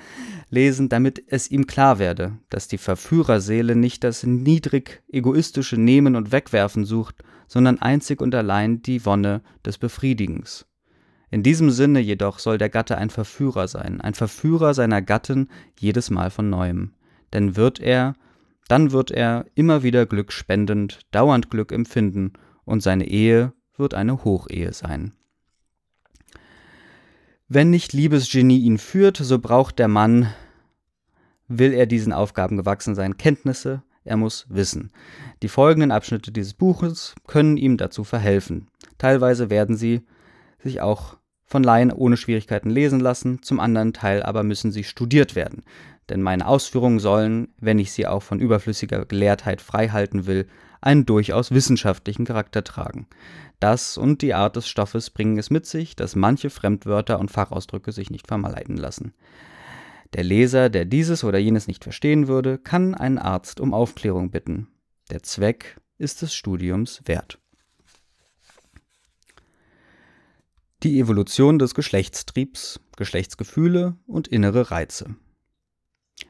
lesen, 0.50 0.90
damit 0.90 1.24
es 1.28 1.52
ihm 1.52 1.68
klar 1.68 2.00
werde, 2.00 2.40
dass 2.50 2.68
die 2.68 2.80
Verführerseele 2.80 3.76
nicht 3.76 4.04
das 4.04 4.24
niedrig 4.24 5.04
egoistische 5.08 5.78
Nehmen 5.78 6.16
und 6.16 6.32
Wegwerfen 6.32 6.86
sucht, 6.86 7.24
sondern 7.48 7.80
einzig 7.80 8.20
und 8.20 8.34
allein 8.34 8.82
die 8.82 9.06
Wonne 9.06 9.42
des 9.64 9.78
Befriedigens. 9.78 10.66
In 11.32 11.44
diesem 11.44 11.70
Sinne 11.70 12.00
jedoch 12.00 12.40
soll 12.40 12.58
der 12.58 12.70
Gatte 12.70 12.98
ein 12.98 13.12
Verführer 13.12 13.68
sein, 13.68 14.02
ein 14.02 14.16
Verführer 14.16 14.74
seiner 14.74 15.04
Gattin 15.04 15.50
jedes 15.80 16.10
Mal 16.10 16.32
von 16.32 16.50
neuem. 16.50 16.94
Denn 17.32 17.56
wird 17.56 17.80
er, 17.80 18.16
dann 18.68 18.92
wird 18.92 19.12
er 19.12 19.46
immer 19.54 19.84
wieder 19.84 20.08
Glück 20.08 20.32
spendend, 20.32 21.02
dauernd 21.12 21.52
Glück 21.52 21.72
empfinden, 21.72 22.34
und 22.66 22.84
seine 22.84 23.08
Ehe 23.08 23.54
wird 23.80 23.94
eine 23.94 24.24
Hochehe 24.24 24.74
sein. 24.74 25.14
Wenn 27.48 27.72
nicht 27.72 27.94
Liebesgenie 27.94 28.60
ihn 28.60 28.78
führt, 28.78 29.18
so 29.18 29.40
braucht 29.40 29.80
der 29.80 29.88
Mann, 29.88 30.32
will 31.48 31.74
er 31.74 31.88
diesen 31.88 32.14
Aufgaben 32.14 32.58
gewachsen 32.58 32.94
sein, 32.94 33.18
Kenntnisse, 33.18 33.82
er 34.04 34.18
muss 34.18 34.46
wissen. 34.50 34.92
Die 35.42 35.50
folgenden 35.50 35.92
Abschnitte 35.92 36.32
dieses 36.32 36.54
Buches 36.54 37.16
können 37.28 37.58
ihm 37.58 37.78
dazu 37.78 38.04
verhelfen. 38.04 38.68
Teilweise 38.98 39.50
werden 39.50 39.76
sie 39.76 40.02
sich 40.60 40.82
auch 40.82 41.18
von 41.46 41.64
Laien 41.64 41.92
ohne 41.92 42.18
Schwierigkeiten 42.18 42.70
lesen 42.70 43.00
lassen, 43.00 43.42
zum 43.42 43.60
anderen 43.60 43.94
Teil 43.94 44.22
aber 44.22 44.44
müssen 44.44 44.72
sie 44.72 44.84
studiert 44.84 45.36
werden. 45.36 45.64
Denn 46.10 46.22
meine 46.22 46.48
Ausführungen 46.48 47.00
sollen, 47.00 47.50
wenn 47.60 47.80
ich 47.80 47.92
sie 47.92 48.08
auch 48.08 48.22
von 48.22 48.40
überflüssiger 48.40 49.06
Gelehrtheit 49.06 49.62
freihalten 49.62 50.28
will, 50.28 50.48
einen 50.82 51.06
durchaus 51.06 51.52
wissenschaftlichen 51.52 52.26
Charakter 52.26 52.64
tragen. 52.64 53.08
Das 53.60 53.98
und 53.98 54.22
die 54.22 54.34
Art 54.34 54.56
des 54.56 54.68
Stoffes 54.68 55.10
bringen 55.10 55.38
es 55.38 55.50
mit 55.50 55.66
sich, 55.66 55.96
dass 55.96 56.16
manche 56.16 56.50
Fremdwörter 56.50 57.20
und 57.20 57.30
Fachausdrücke 57.30 57.92
sich 57.92 58.10
nicht 58.10 58.28
verleiten 58.28 58.78
lassen. 58.78 59.14
Der 60.14 60.24
Leser, 60.24 60.70
der 60.70 60.86
dieses 60.86 61.24
oder 61.24 61.38
jenes 61.38 61.68
nicht 61.68 61.84
verstehen 61.84 62.28
würde, 62.28 62.58
kann 62.58 62.96
einen 62.96 63.18
Arzt 63.18 63.60
um 63.60 63.74
Aufklärung 63.74 64.32
bitten. 64.32 64.68
Der 65.12 65.24
Zweck 65.24 65.80
ist 65.98 66.22
des 66.22 66.34
Studiums 66.34 67.02
wert. 67.06 67.38
Die 70.82 70.98
Evolution 71.00 71.60
des 71.60 71.76
Geschlechtstriebs, 71.76 72.80
Geschlechtsgefühle 72.96 73.98
und 74.08 74.30
innere 74.30 74.72
Reize. 74.72 75.16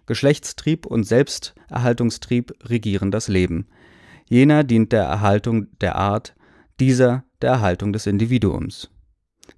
Geschlechtstrieb 0.08 0.88
und 0.88 1.04
Selbsterhaltungstrieb 1.04 2.54
regieren 2.64 3.12
das 3.12 3.28
Leben. 3.28 3.68
Jener 4.28 4.64
dient 4.64 4.92
der 4.92 5.04
Erhaltung 5.04 5.68
der 5.80 5.96
Art, 5.96 6.36
dieser 6.80 7.24
der 7.42 7.52
Erhaltung 7.52 7.94
des 7.94 8.06
Individuums. 8.06 8.90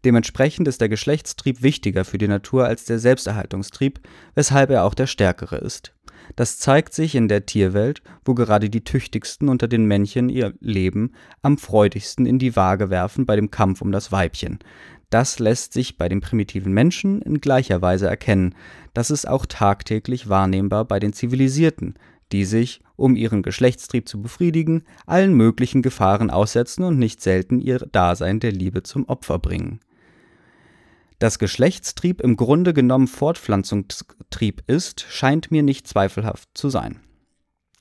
Dementsprechend 0.05 0.67
ist 0.67 0.81
der 0.81 0.89
Geschlechtstrieb 0.89 1.61
wichtiger 1.61 2.05
für 2.05 2.17
die 2.17 2.27
Natur 2.27 2.65
als 2.65 2.85
der 2.85 2.99
Selbsterhaltungstrieb, 2.99 3.99
weshalb 4.35 4.69
er 4.69 4.83
auch 4.83 4.93
der 4.93 5.07
stärkere 5.07 5.57
ist. 5.57 5.93
Das 6.35 6.59
zeigt 6.59 6.93
sich 6.93 7.15
in 7.15 7.27
der 7.27 7.45
Tierwelt, 7.45 8.01
wo 8.23 8.33
gerade 8.33 8.69
die 8.69 8.83
tüchtigsten 8.83 9.49
unter 9.49 9.67
den 9.67 9.85
Männchen 9.85 10.29
ihr 10.29 10.53
Leben 10.59 11.13
am 11.41 11.57
freudigsten 11.57 12.25
in 12.25 12.39
die 12.39 12.55
Waage 12.55 12.89
werfen 12.89 13.25
bei 13.25 13.35
dem 13.35 13.51
Kampf 13.51 13.81
um 13.81 13.91
das 13.91 14.11
Weibchen. 14.11 14.59
Das 15.09 15.39
lässt 15.39 15.73
sich 15.73 15.97
bei 15.97 16.07
den 16.07 16.21
primitiven 16.21 16.71
Menschen 16.71 17.21
in 17.21 17.41
gleicher 17.41 17.81
Weise 17.81 18.07
erkennen, 18.07 18.55
das 18.93 19.11
ist 19.11 19.27
auch 19.27 19.45
tagtäglich 19.45 20.29
wahrnehmbar 20.29 20.85
bei 20.85 20.99
den 20.99 21.13
Zivilisierten, 21.13 21.95
die 22.31 22.45
sich, 22.45 22.81
um 23.01 23.15
ihren 23.15 23.43
Geschlechtstrieb 23.43 24.07
zu 24.07 24.21
befriedigen, 24.21 24.83
allen 25.05 25.33
möglichen 25.33 25.81
Gefahren 25.81 26.29
aussetzen 26.29 26.83
und 26.83 26.97
nicht 26.97 27.21
selten 27.21 27.59
ihr 27.59 27.79
Dasein 27.79 28.39
der 28.39 28.51
Liebe 28.51 28.83
zum 28.83 29.05
Opfer 29.09 29.39
bringen. 29.39 29.79
Dass 31.19 31.37
Geschlechtstrieb 31.37 32.21
im 32.21 32.35
Grunde 32.35 32.73
genommen 32.73 33.07
Fortpflanzungstrieb 33.07 34.63
ist, 34.67 35.01
scheint 35.01 35.51
mir 35.51 35.61
nicht 35.61 35.87
zweifelhaft 35.87 36.49
zu 36.53 36.69
sein. 36.69 36.99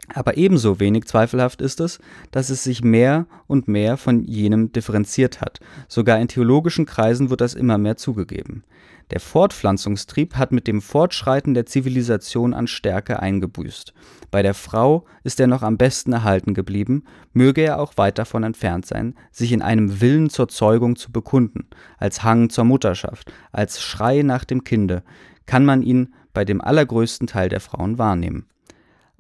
Aber 0.09 0.37
ebenso 0.37 0.81
wenig 0.81 1.05
zweifelhaft 1.05 1.63
ist 1.63 1.81
es, 1.81 2.01
dass 2.31 2.51
es 2.51 2.65
sich 2.65 2.83
mehr 2.83 3.27
und 3.47 3.69
mehr 3.69 3.97
von 3.97 4.25
jenem 4.25 4.73
differenziert 4.73 5.41
hat. 5.41 5.61
Sogar 5.89 6.19
in 6.19 6.29
theologischen 6.29 6.87
Kreisen 6.87 7.31
wird 7.31 7.41
das 7.41 7.55
immer 7.55 7.79
mehr 7.79 7.97
zugegeben. 7.97 8.65
Der 9.11 9.21
Fortpflanzungstrieb 9.21 10.37
hat 10.37 10.53
mit 10.53 10.69
dem 10.69 10.81
Fortschreiten 10.81 11.55
der 11.55 11.67
Zivilisation 11.67 12.55
an 12.55 12.69
Stärke 12.69 13.21
eingebüßt. 13.21 13.93
Bei 14.31 14.43
der 14.43 14.55
Frau 14.55 15.05
ist 15.25 15.41
er 15.41 15.49
noch 15.49 15.63
am 15.63 15.77
besten 15.77 16.13
erhalten 16.13 16.55
geblieben, 16.55 17.05
möge 17.33 17.63
er 17.63 17.81
auch 17.81 17.97
weit 17.97 18.19
davon 18.19 18.45
entfernt 18.45 18.87
sein, 18.87 19.15
sich 19.33 19.51
in 19.51 19.63
einem 19.63 20.01
Willen 20.01 20.31
zur 20.31 20.49
Zeugung 20.49 20.95
zu 20.95 21.11
bekunden, 21.11 21.67
als 21.99 22.23
Hang 22.23 22.51
zur 22.51 22.65
Mutterschaft, 22.65 23.33
als 23.51 23.83
Schrei 23.83 24.23
nach 24.23 24.45
dem 24.45 24.63
Kinde, 24.63 25.03
kann 25.47 25.65
man 25.65 25.83
ihn 25.83 26.15
bei 26.33 26.45
dem 26.45 26.61
allergrößten 26.61 27.27
Teil 27.27 27.49
der 27.49 27.61
Frauen 27.61 27.99
wahrnehmen 27.99 28.47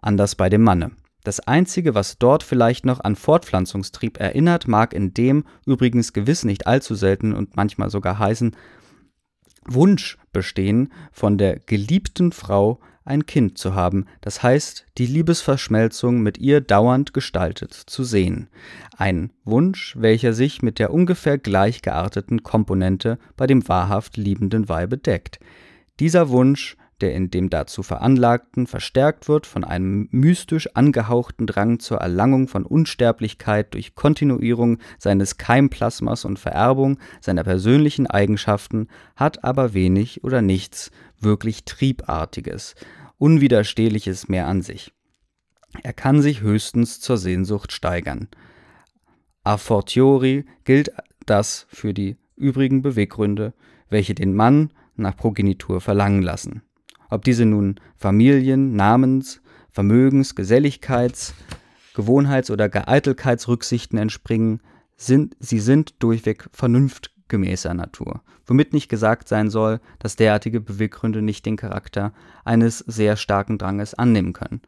anders 0.00 0.34
bei 0.34 0.48
dem 0.48 0.62
Manne. 0.62 0.92
Das 1.22 1.40
Einzige, 1.40 1.94
was 1.94 2.18
dort 2.18 2.42
vielleicht 2.42 2.86
noch 2.86 3.00
an 3.00 3.14
Fortpflanzungstrieb 3.14 4.18
erinnert, 4.18 4.68
mag 4.68 4.94
in 4.94 5.12
dem, 5.12 5.44
übrigens 5.66 6.12
gewiss 6.12 6.44
nicht 6.44 6.66
allzu 6.66 6.94
selten 6.94 7.34
und 7.34 7.56
manchmal 7.56 7.90
sogar 7.90 8.18
heißen, 8.18 8.56
Wunsch 9.66 10.16
bestehen, 10.32 10.90
von 11.12 11.36
der 11.36 11.58
geliebten 11.58 12.32
Frau 12.32 12.80
ein 13.04 13.26
Kind 13.26 13.58
zu 13.58 13.74
haben, 13.74 14.06
das 14.20 14.42
heißt, 14.42 14.86
die 14.96 15.06
Liebesverschmelzung 15.06 16.20
mit 16.20 16.38
ihr 16.38 16.60
dauernd 16.60 17.12
gestaltet 17.12 17.74
zu 17.74 18.04
sehen. 18.04 18.48
Ein 18.96 19.32
Wunsch, 19.44 19.96
welcher 19.98 20.32
sich 20.32 20.62
mit 20.62 20.78
der 20.78 20.92
ungefähr 20.92 21.36
gleich 21.36 21.82
gearteten 21.82 22.42
Komponente 22.42 23.18
bei 23.36 23.46
dem 23.46 23.66
wahrhaft 23.68 24.16
liebenden 24.16 24.68
Weibe 24.68 24.96
deckt. 24.96 25.40
Dieser 25.98 26.28
Wunsch 26.28 26.76
der 27.00 27.14
in 27.14 27.30
dem 27.30 27.50
dazu 27.50 27.82
Veranlagten 27.82 28.66
verstärkt 28.66 29.28
wird 29.28 29.46
von 29.46 29.64
einem 29.64 30.08
mystisch 30.10 30.68
angehauchten 30.74 31.46
Drang 31.46 31.78
zur 31.78 31.98
Erlangung 31.98 32.48
von 32.48 32.64
Unsterblichkeit 32.64 33.74
durch 33.74 33.94
Kontinuierung 33.94 34.78
seines 34.98 35.36
Keimplasmas 35.36 36.24
und 36.24 36.38
Vererbung 36.38 36.98
seiner 37.20 37.44
persönlichen 37.44 38.06
Eigenschaften, 38.06 38.88
hat 39.16 39.44
aber 39.44 39.74
wenig 39.74 40.24
oder 40.24 40.42
nichts 40.42 40.90
wirklich 41.18 41.64
Triebartiges, 41.64 42.74
Unwiderstehliches 43.18 44.28
mehr 44.28 44.46
an 44.46 44.62
sich. 44.62 44.92
Er 45.82 45.92
kann 45.92 46.22
sich 46.22 46.40
höchstens 46.40 47.00
zur 47.00 47.18
Sehnsucht 47.18 47.72
steigern. 47.72 48.28
A 49.44 49.56
fortiori 49.56 50.44
gilt 50.64 50.92
das 51.26 51.66
für 51.68 51.94
die 51.94 52.16
übrigen 52.36 52.82
Beweggründe, 52.82 53.54
welche 53.88 54.14
den 54.14 54.34
Mann 54.34 54.72
nach 54.96 55.16
Progenitur 55.16 55.80
verlangen 55.80 56.22
lassen 56.22 56.62
ob 57.10 57.24
diese 57.24 57.44
nun 57.44 57.80
Familien-, 57.96 58.74
Namens-, 58.74 59.40
Vermögens-, 59.70 60.34
Geselligkeits-, 60.34 61.34
Gewohnheits- 61.94 62.50
oder 62.50 62.68
gar 62.68 62.88
Eitelkeitsrücksichten 62.88 63.98
entspringen, 63.98 64.60
sind, 64.96 65.36
sie 65.40 65.60
sind 65.60 65.94
durchweg 66.02 66.48
vernunftgemäßer 66.52 67.74
Natur. 67.74 68.22
Womit 68.46 68.72
nicht 68.72 68.88
gesagt 68.88 69.28
sein 69.28 69.50
soll, 69.50 69.80
dass 69.98 70.16
derartige 70.16 70.60
Beweggründe 70.60 71.22
nicht 71.22 71.46
den 71.46 71.56
Charakter 71.56 72.12
eines 72.44 72.78
sehr 72.78 73.16
starken 73.16 73.58
Dranges 73.58 73.94
annehmen 73.94 74.32
können. 74.32 74.60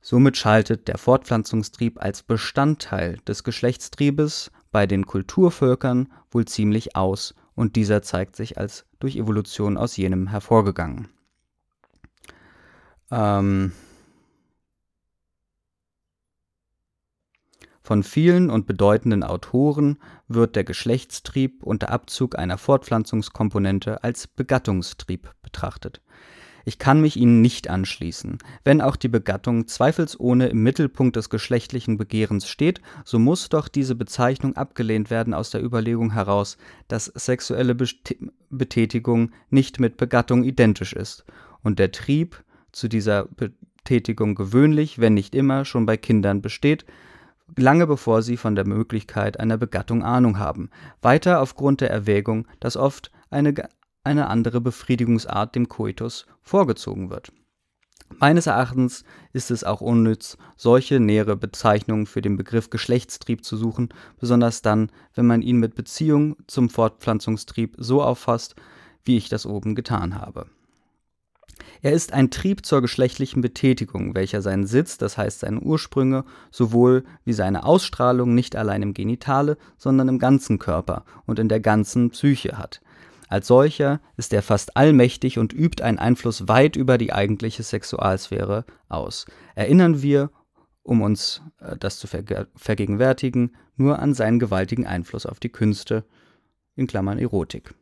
Somit 0.00 0.36
schaltet 0.36 0.88
der 0.88 0.98
Fortpflanzungstrieb 0.98 2.02
als 2.02 2.22
Bestandteil 2.22 3.18
des 3.26 3.42
Geschlechtstriebes 3.42 4.50
bei 4.70 4.86
den 4.86 5.06
Kulturvölkern 5.06 6.08
wohl 6.30 6.44
ziemlich 6.44 6.94
aus 6.94 7.34
und 7.54 7.76
dieser 7.76 8.02
zeigt 8.02 8.36
sich 8.36 8.58
als 8.58 8.84
durch 9.00 9.16
Evolution 9.16 9.76
aus 9.76 9.96
jenem 9.96 10.26
hervorgegangen. 10.26 11.08
Ähm, 13.10 13.72
Von 17.86 18.02
vielen 18.02 18.48
und 18.48 18.66
bedeutenden 18.66 19.22
Autoren 19.22 19.98
wird 20.26 20.56
der 20.56 20.64
Geschlechtstrieb 20.64 21.62
unter 21.62 21.90
Abzug 21.90 22.38
einer 22.38 22.56
Fortpflanzungskomponente 22.56 24.02
als 24.02 24.26
Begattungstrieb 24.26 25.30
betrachtet. 25.42 26.00
Ich 26.64 26.78
kann 26.78 27.02
mich 27.02 27.18
ihnen 27.18 27.42
nicht 27.42 27.68
anschließen. 27.68 28.38
Wenn 28.64 28.80
auch 28.80 28.96
die 28.96 29.08
Begattung 29.08 29.68
zweifelsohne 29.68 30.46
im 30.46 30.62
Mittelpunkt 30.62 31.16
des 31.16 31.28
geschlechtlichen 31.28 31.98
Begehrens 31.98 32.48
steht, 32.48 32.80
so 33.04 33.18
muss 33.18 33.50
doch 33.50 33.68
diese 33.68 33.94
Bezeichnung 33.94 34.56
abgelehnt 34.56 35.10
werden 35.10 35.34
aus 35.34 35.50
der 35.50 35.62
Überlegung 35.62 36.10
heraus, 36.10 36.56
dass 36.88 37.12
sexuelle 37.14 37.76
Betätigung 38.48 39.30
nicht 39.50 39.78
mit 39.78 39.98
Begattung 39.98 40.42
identisch 40.42 40.94
ist 40.94 41.26
und 41.62 41.78
der 41.78 41.92
Trieb 41.92 42.42
zu 42.74 42.88
dieser 42.88 43.24
Betätigung 43.24 44.34
gewöhnlich, 44.34 44.98
wenn 44.98 45.14
nicht 45.14 45.34
immer, 45.34 45.64
schon 45.64 45.86
bei 45.86 45.96
Kindern 45.96 46.42
besteht, 46.42 46.84
lange 47.56 47.86
bevor 47.86 48.22
sie 48.22 48.36
von 48.36 48.54
der 48.54 48.66
Möglichkeit 48.66 49.38
einer 49.38 49.58
Begattung 49.58 50.02
Ahnung 50.02 50.38
haben. 50.38 50.70
Weiter 51.02 51.40
aufgrund 51.40 51.80
der 51.80 51.90
Erwägung, 51.90 52.46
dass 52.60 52.76
oft 52.76 53.10
eine, 53.30 53.54
eine 54.02 54.28
andere 54.28 54.60
Befriedigungsart 54.60 55.54
dem 55.54 55.68
Koitus 55.68 56.26
vorgezogen 56.42 57.10
wird. 57.10 57.32
Meines 58.18 58.46
Erachtens 58.46 59.04
ist 59.32 59.50
es 59.50 59.64
auch 59.64 59.80
unnütz, 59.80 60.36
solche 60.56 61.00
nähere 61.00 61.36
Bezeichnungen 61.36 62.06
für 62.06 62.22
den 62.22 62.36
Begriff 62.36 62.70
Geschlechtstrieb 62.70 63.44
zu 63.44 63.56
suchen, 63.56 63.88
besonders 64.20 64.62
dann, 64.62 64.90
wenn 65.14 65.26
man 65.26 65.42
ihn 65.42 65.58
mit 65.58 65.74
Beziehung 65.74 66.36
zum 66.46 66.70
Fortpflanzungstrieb 66.70 67.74
so 67.78 68.02
auffasst, 68.02 68.54
wie 69.04 69.16
ich 69.16 69.28
das 69.28 69.46
oben 69.46 69.74
getan 69.74 70.14
habe. 70.14 70.46
Er 71.82 71.92
ist 71.92 72.12
ein 72.12 72.30
Trieb 72.30 72.64
zur 72.64 72.80
geschlechtlichen 72.80 73.40
Betätigung, 73.42 74.14
welcher 74.14 74.42
seinen 74.42 74.66
Sitz, 74.66 74.98
das 74.98 75.18
heißt 75.18 75.40
seine 75.40 75.60
Ursprünge, 75.60 76.24
sowohl 76.50 77.04
wie 77.24 77.32
seine 77.32 77.64
Ausstrahlung 77.64 78.34
nicht 78.34 78.56
allein 78.56 78.82
im 78.82 78.94
Genitale, 78.94 79.56
sondern 79.76 80.08
im 80.08 80.18
ganzen 80.18 80.58
Körper 80.58 81.04
und 81.26 81.38
in 81.38 81.48
der 81.48 81.60
ganzen 81.60 82.10
Psyche 82.10 82.58
hat. 82.58 82.80
Als 83.28 83.46
solcher 83.46 84.00
ist 84.16 84.32
er 84.32 84.42
fast 84.42 84.76
allmächtig 84.76 85.38
und 85.38 85.52
übt 85.52 85.82
einen 85.82 85.98
Einfluss 85.98 86.46
weit 86.46 86.76
über 86.76 86.98
die 86.98 87.12
eigentliche 87.12 87.62
Sexualsphäre 87.62 88.64
aus. 88.88 89.26
Erinnern 89.54 90.02
wir, 90.02 90.30
um 90.82 91.02
uns 91.02 91.42
äh, 91.60 91.76
das 91.76 91.98
zu 91.98 92.06
vergegenwärtigen, 92.06 93.56
nur 93.76 93.98
an 93.98 94.14
seinen 94.14 94.38
gewaltigen 94.38 94.86
Einfluss 94.86 95.26
auf 95.26 95.40
die 95.40 95.48
Künste, 95.48 96.04
in 96.76 96.86
Klammern 96.86 97.18
Erotik. 97.18 97.74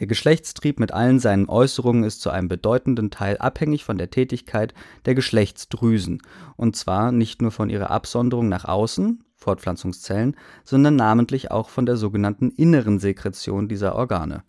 Der 0.00 0.06
Geschlechtstrieb 0.06 0.80
mit 0.80 0.94
allen 0.94 1.18
seinen 1.18 1.46
Äußerungen 1.46 2.04
ist 2.04 2.22
zu 2.22 2.30
einem 2.30 2.48
bedeutenden 2.48 3.10
Teil 3.10 3.36
abhängig 3.36 3.84
von 3.84 3.98
der 3.98 4.08
Tätigkeit 4.08 4.72
der 5.04 5.14
Geschlechtsdrüsen, 5.14 6.22
und 6.56 6.74
zwar 6.74 7.12
nicht 7.12 7.42
nur 7.42 7.50
von 7.50 7.68
ihrer 7.68 7.90
Absonderung 7.90 8.48
nach 8.48 8.64
außen 8.64 9.22
(Fortpflanzungszellen), 9.36 10.36
sondern 10.64 10.96
namentlich 10.96 11.50
auch 11.50 11.68
von 11.68 11.84
der 11.84 11.98
sogenannten 11.98 12.48
inneren 12.50 12.98
Sekretion 12.98 13.68
dieser 13.68 13.94
Organe. 13.94 14.42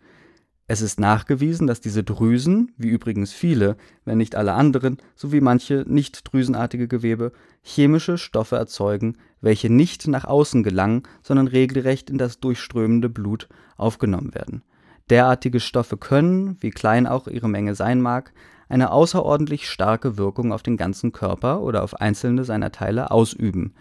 Es 0.67 0.81
ist 0.81 1.01
nachgewiesen, 1.01 1.67
dass 1.67 1.81
diese 1.81 2.05
Drüsen, 2.05 2.71
wie 2.77 2.87
übrigens 2.87 3.33
viele, 3.33 3.75
wenn 4.05 4.19
nicht 4.19 4.37
alle 4.37 4.53
anderen, 4.53 4.99
sowie 5.15 5.41
manche 5.41 5.83
nicht 5.85 6.31
drüsenartige 6.31 6.87
Gewebe, 6.87 7.33
chemische 7.61 8.17
Stoffe 8.17 8.55
erzeugen, 8.55 9.17
welche 9.41 9.69
nicht 9.69 10.07
nach 10.07 10.23
außen 10.23 10.63
gelangen, 10.63 11.03
sondern 11.21 11.47
regelrecht 11.47 12.09
in 12.09 12.17
das 12.17 12.39
durchströmende 12.39 13.09
Blut 13.09 13.49
aufgenommen 13.75 14.33
werden 14.33 14.63
Derartige 15.11 15.59
Stoffe 15.59 15.97
können, 15.97 16.55
wie 16.61 16.69
klein 16.69 17.05
auch 17.05 17.27
ihre 17.27 17.49
Menge 17.49 17.75
sein 17.75 17.99
mag, 17.99 18.31
eine 18.69 18.93
außerordentlich 18.93 19.69
starke 19.69 20.17
Wirkung 20.17 20.53
auf 20.53 20.63
den 20.63 20.77
ganzen 20.77 21.11
Körper 21.11 21.61
oder 21.61 21.83
auf 21.83 21.99
einzelne 21.99 22.45
seiner 22.45 22.71
Teile 22.71 23.11
ausüben. 23.11 23.73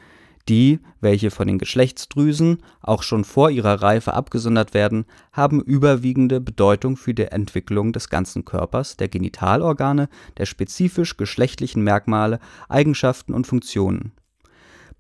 Die, 0.49 0.81
welche 1.01 1.31
von 1.31 1.47
den 1.47 1.59
Geschlechtsdrüsen 1.59 2.59
auch 2.83 3.05
schon 3.05 3.23
vor 3.23 3.51
ihrer 3.51 3.81
Reife 3.81 4.15
abgesondert 4.15 4.75
werden, 4.75 5.05
haben 5.33 5.63
überwiegende 5.63 6.41
Bedeutung 6.41 6.97
für 6.97 7.15
die 7.15 7.27
Entwicklung 7.31 7.93
des 7.93 8.09
ganzen 8.09 8.45
Körpers, 8.45 8.97
der 8.97 9.09
Genitalorgane, 9.09 10.09
der 10.37 10.47
spezifisch 10.47 11.17
geschlechtlichen 11.17 11.85
Merkmale, 11.85 12.41
Eigenschaften 12.69 13.35
und 13.35 13.47
Funktionen 13.47 14.11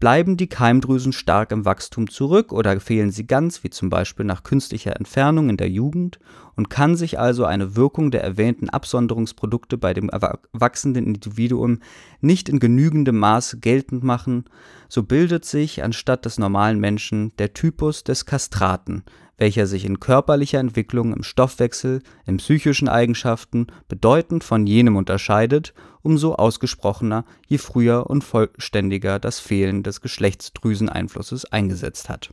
Bleiben 0.00 0.38
die 0.38 0.46
Keimdrüsen 0.46 1.12
stark 1.12 1.52
im 1.52 1.66
Wachstum 1.66 2.08
zurück 2.08 2.54
oder 2.54 2.80
fehlen 2.80 3.10
sie 3.10 3.26
ganz, 3.26 3.62
wie 3.62 3.68
zum 3.68 3.90
Beispiel 3.90 4.24
nach 4.24 4.42
künstlicher 4.42 4.96
Entfernung 4.96 5.50
in 5.50 5.58
der 5.58 5.68
Jugend, 5.68 6.18
und 6.60 6.68
kann 6.68 6.94
sich 6.94 7.18
also 7.18 7.46
eine 7.46 7.74
Wirkung 7.74 8.10
der 8.10 8.22
erwähnten 8.22 8.68
Absonderungsprodukte 8.68 9.78
bei 9.78 9.94
dem 9.94 10.10
wachsenden 10.52 11.06
Individuum 11.06 11.78
nicht 12.20 12.50
in 12.50 12.60
genügendem 12.60 13.16
Maß 13.16 13.56
geltend 13.62 14.04
machen, 14.04 14.44
so 14.86 15.02
bildet 15.02 15.46
sich 15.46 15.82
anstatt 15.82 16.26
des 16.26 16.36
normalen 16.36 16.78
Menschen 16.78 17.32
der 17.38 17.54
Typus 17.54 18.04
des 18.04 18.26
Kastraten, 18.26 19.04
welcher 19.38 19.66
sich 19.66 19.86
in 19.86 20.00
körperlicher 20.00 20.58
Entwicklung, 20.58 21.14
im 21.14 21.22
Stoffwechsel, 21.22 22.02
in 22.26 22.36
psychischen 22.36 22.90
Eigenschaften 22.90 23.68
bedeutend 23.88 24.44
von 24.44 24.66
jenem 24.66 24.96
unterscheidet, 24.96 25.72
umso 26.02 26.34
ausgesprochener, 26.34 27.24
je 27.46 27.56
früher 27.56 28.10
und 28.10 28.22
vollständiger 28.22 29.18
das 29.18 29.40
Fehlen 29.40 29.82
des 29.82 30.02
Geschlechtsdrüseneinflusses 30.02 31.46
eingesetzt 31.46 32.10
hat. 32.10 32.28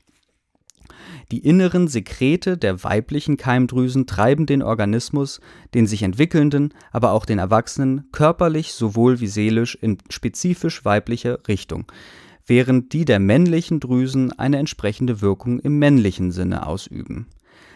Die 1.32 1.40
inneren 1.40 1.88
Sekrete 1.88 2.58
der 2.58 2.84
weiblichen 2.84 3.38
Keimdrüsen 3.38 4.08
treiben 4.08 4.46
den 4.46 4.64
Organismus, 4.64 5.40
den 5.74 5.88
sich 5.88 6.04
entwickelnden, 6.04 6.74
aber 6.92 7.12
auch 7.12 7.26
den 7.26 7.40
Erwachsenen, 7.40 8.10
körperlich 8.12 8.74
sowohl 8.74 9.20
wie 9.20 9.28
seelisch 9.28 9.76
in 9.76 9.98
spezifisch 10.10 10.86
weibliche 10.86 11.40
Richtung 11.48 11.92
während 12.48 12.94
die 12.94 13.06
der 13.06 13.20
männlichen 13.20 13.80
Drüsen 13.80 14.32
eine 14.40 14.58
entsprechende 14.58 15.22
Wirkung 15.22 15.60
im 15.60 15.78
männlichen 15.80 16.32
Sinne 16.32 16.66
ausüben. 16.66 17.28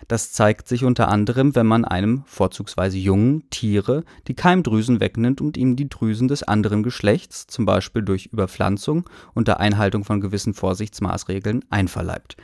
Das 0.07 0.31
zeigt 0.31 0.67
sich 0.67 0.83
unter 0.83 1.07
anderem, 1.09 1.55
wenn 1.55 1.67
man 1.67 1.85
einem 1.85 2.23
vorzugsweise 2.25 2.97
jungen 2.97 3.49
Tiere 3.49 4.03
die 4.27 4.33
Keimdrüsen 4.33 4.99
wegnimmt 4.99 5.41
und 5.41 5.57
ihm 5.57 5.75
die 5.75 5.89
Drüsen 5.89 6.27
des 6.27 6.43
anderen 6.43 6.83
Geschlechts, 6.83 7.47
zum 7.47 7.65
Beispiel 7.65 8.01
durch 8.01 8.27
Überpflanzung 8.27 9.09
unter 9.33 9.59
Einhaltung 9.59 10.03
von 10.03 10.19
gewissen 10.19 10.53
Vorsichtsmaßregeln, 10.53 11.63
einverleibt. 11.69 12.35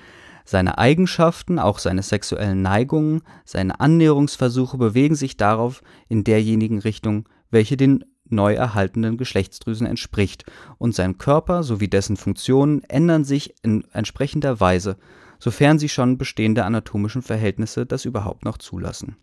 Seine 0.50 0.78
Eigenschaften, 0.78 1.60
auch 1.60 1.78
seine 1.78 2.02
sexuellen 2.02 2.62
Neigungen, 2.62 3.22
seine 3.44 3.82
Annäherungsversuche 3.82 4.78
bewegen 4.78 5.16
sich 5.16 5.36
darauf 5.36 5.84
in 6.08 6.24
derjenigen 6.24 6.80
Richtung, 6.80 7.28
welche 7.52 7.76
den 7.76 8.06
neu 8.30 8.54
erhaltenen 8.54 9.18
Geschlechtsdrüsen 9.18 9.86
entspricht, 9.86 10.46
und 10.78 10.96
sein 10.96 11.18
Körper 11.18 11.64
sowie 11.64 11.90
dessen 11.90 12.16
Funktionen 12.16 12.82
ändern 12.86 13.26
sich 13.26 13.56
in 13.62 13.84
entsprechender 13.92 14.62
Weise, 14.62 14.96
sofern 15.38 15.80
sie 15.80 15.90
schon 15.90 16.18
bestehende 16.18 16.64
anatomischen 16.64 17.24
Verhältnisse 17.24 17.86
das 17.86 18.06
überhaupt 18.06 18.46
noch 18.46 18.58
zulassen. 18.58 19.18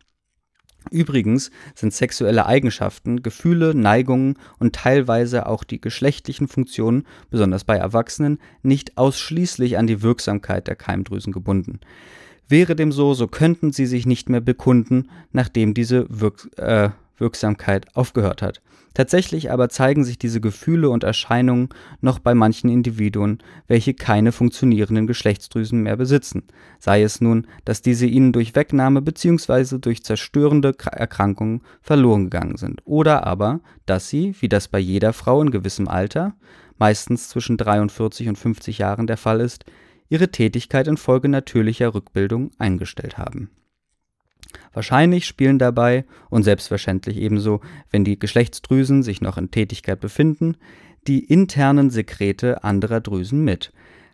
Übrigens 0.90 1.50
sind 1.74 1.92
sexuelle 1.92 2.46
Eigenschaften, 2.46 3.22
Gefühle, 3.22 3.74
Neigungen 3.74 4.36
und 4.58 4.74
teilweise 4.74 5.46
auch 5.46 5.64
die 5.64 5.80
geschlechtlichen 5.80 6.48
Funktionen, 6.48 7.06
besonders 7.30 7.64
bei 7.64 7.76
Erwachsenen, 7.76 8.38
nicht 8.62 8.98
ausschließlich 8.98 9.78
an 9.78 9.86
die 9.86 10.02
Wirksamkeit 10.02 10.68
der 10.68 10.76
Keimdrüsen 10.76 11.32
gebunden. 11.32 11.80
Wäre 12.48 12.76
dem 12.76 12.92
so, 12.92 13.14
so 13.14 13.26
könnten 13.26 13.72
sie 13.72 13.86
sich 13.86 14.06
nicht 14.06 14.28
mehr 14.28 14.42
bekunden, 14.42 15.08
nachdem 15.32 15.72
diese 15.72 16.06
Wirk 16.10 16.50
äh, 16.56 16.90
Wirksamkeit 17.18 17.86
aufgehört 17.94 18.42
hat. 18.42 18.60
Tatsächlich 18.94 19.50
aber 19.50 19.68
zeigen 19.68 20.04
sich 20.04 20.18
diese 20.18 20.40
Gefühle 20.40 20.88
und 20.88 21.02
Erscheinungen 21.02 21.68
noch 22.00 22.20
bei 22.20 22.32
manchen 22.32 22.70
Individuen, 22.70 23.38
welche 23.66 23.92
keine 23.92 24.30
funktionierenden 24.30 25.08
Geschlechtsdrüsen 25.08 25.82
mehr 25.82 25.96
besitzen, 25.96 26.44
sei 26.78 27.02
es 27.02 27.20
nun, 27.20 27.48
dass 27.64 27.82
diese 27.82 28.06
ihnen 28.06 28.32
durch 28.32 28.54
Wegnahme 28.54 29.02
bzw. 29.02 29.78
durch 29.78 30.04
zerstörende 30.04 30.74
Erkrankungen 30.92 31.62
verloren 31.82 32.24
gegangen 32.24 32.56
sind, 32.56 32.82
oder 32.84 33.26
aber, 33.26 33.60
dass 33.84 34.08
sie, 34.08 34.34
wie 34.40 34.48
das 34.48 34.68
bei 34.68 34.78
jeder 34.78 35.12
Frau 35.12 35.42
in 35.42 35.50
gewissem 35.50 35.88
Alter, 35.88 36.34
meistens 36.78 37.28
zwischen 37.28 37.56
43 37.56 38.28
und 38.28 38.38
50 38.38 38.78
Jahren 38.78 39.08
der 39.08 39.16
Fall 39.16 39.40
ist, 39.40 39.64
ihre 40.08 40.28
Tätigkeit 40.28 40.86
infolge 40.86 41.28
natürlicher 41.28 41.94
Rückbildung 41.94 42.52
eingestellt 42.58 43.18
haben 43.18 43.50
Wahrscheinlich 44.72 45.26
spielen 45.26 45.58
dabei 45.58 46.04
und 46.30 46.42
selbstverständlich 46.42 47.16
ebenso, 47.16 47.60
wenn 47.90 48.04
die 48.04 48.18
Geschlechtsdrüsen 48.18 49.02
sich 49.02 49.20
noch 49.20 49.38
in 49.38 49.50
Tätigkeit 49.50 50.00
befinden, 50.00 50.56
die 51.06 51.24
internen 51.24 51.90
Sekrete 51.90 52.64
anderer 52.64 53.00
Drüsen 53.00 53.44
mit. 53.44 53.72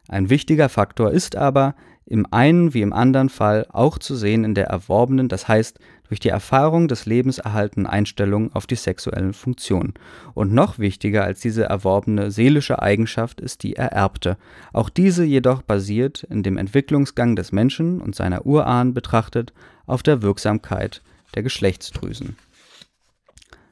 Ein 0.08 0.28
wichtiger 0.28 0.68
Faktor 0.68 1.12
ist 1.12 1.36
aber 1.36 1.74
im 2.06 2.26
einen 2.32 2.74
wie 2.74 2.82
im 2.82 2.92
anderen 2.92 3.28
Fall 3.28 3.66
auch 3.70 3.98
zu 3.98 4.16
sehen 4.16 4.44
in 4.44 4.54
der 4.54 4.66
erworbenen, 4.66 5.28
das 5.28 5.46
heißt 5.46 5.78
durch 6.10 6.18
die 6.18 6.28
Erfahrung 6.28 6.88
des 6.88 7.06
Lebens 7.06 7.38
erhaltenen 7.38 7.86
Einstellung 7.86 8.52
auf 8.52 8.66
die 8.66 8.74
sexuellen 8.74 9.32
Funktionen. 9.32 9.94
Und 10.34 10.52
noch 10.52 10.80
wichtiger 10.80 11.22
als 11.22 11.38
diese 11.38 11.62
erworbene 11.62 12.32
seelische 12.32 12.82
Eigenschaft 12.82 13.40
ist 13.40 13.62
die 13.62 13.76
ererbte. 13.76 14.36
Auch 14.72 14.90
diese 14.90 15.22
jedoch 15.24 15.62
basiert 15.62 16.24
in 16.24 16.42
dem 16.42 16.58
Entwicklungsgang 16.58 17.36
des 17.36 17.52
Menschen 17.52 18.00
und 18.00 18.16
seiner 18.16 18.44
Urahn 18.44 18.92
betrachtet 18.92 19.52
auf 19.86 20.02
der 20.02 20.20
Wirksamkeit 20.20 21.00
der 21.36 21.44
Geschlechtsdrüsen. 21.44 22.36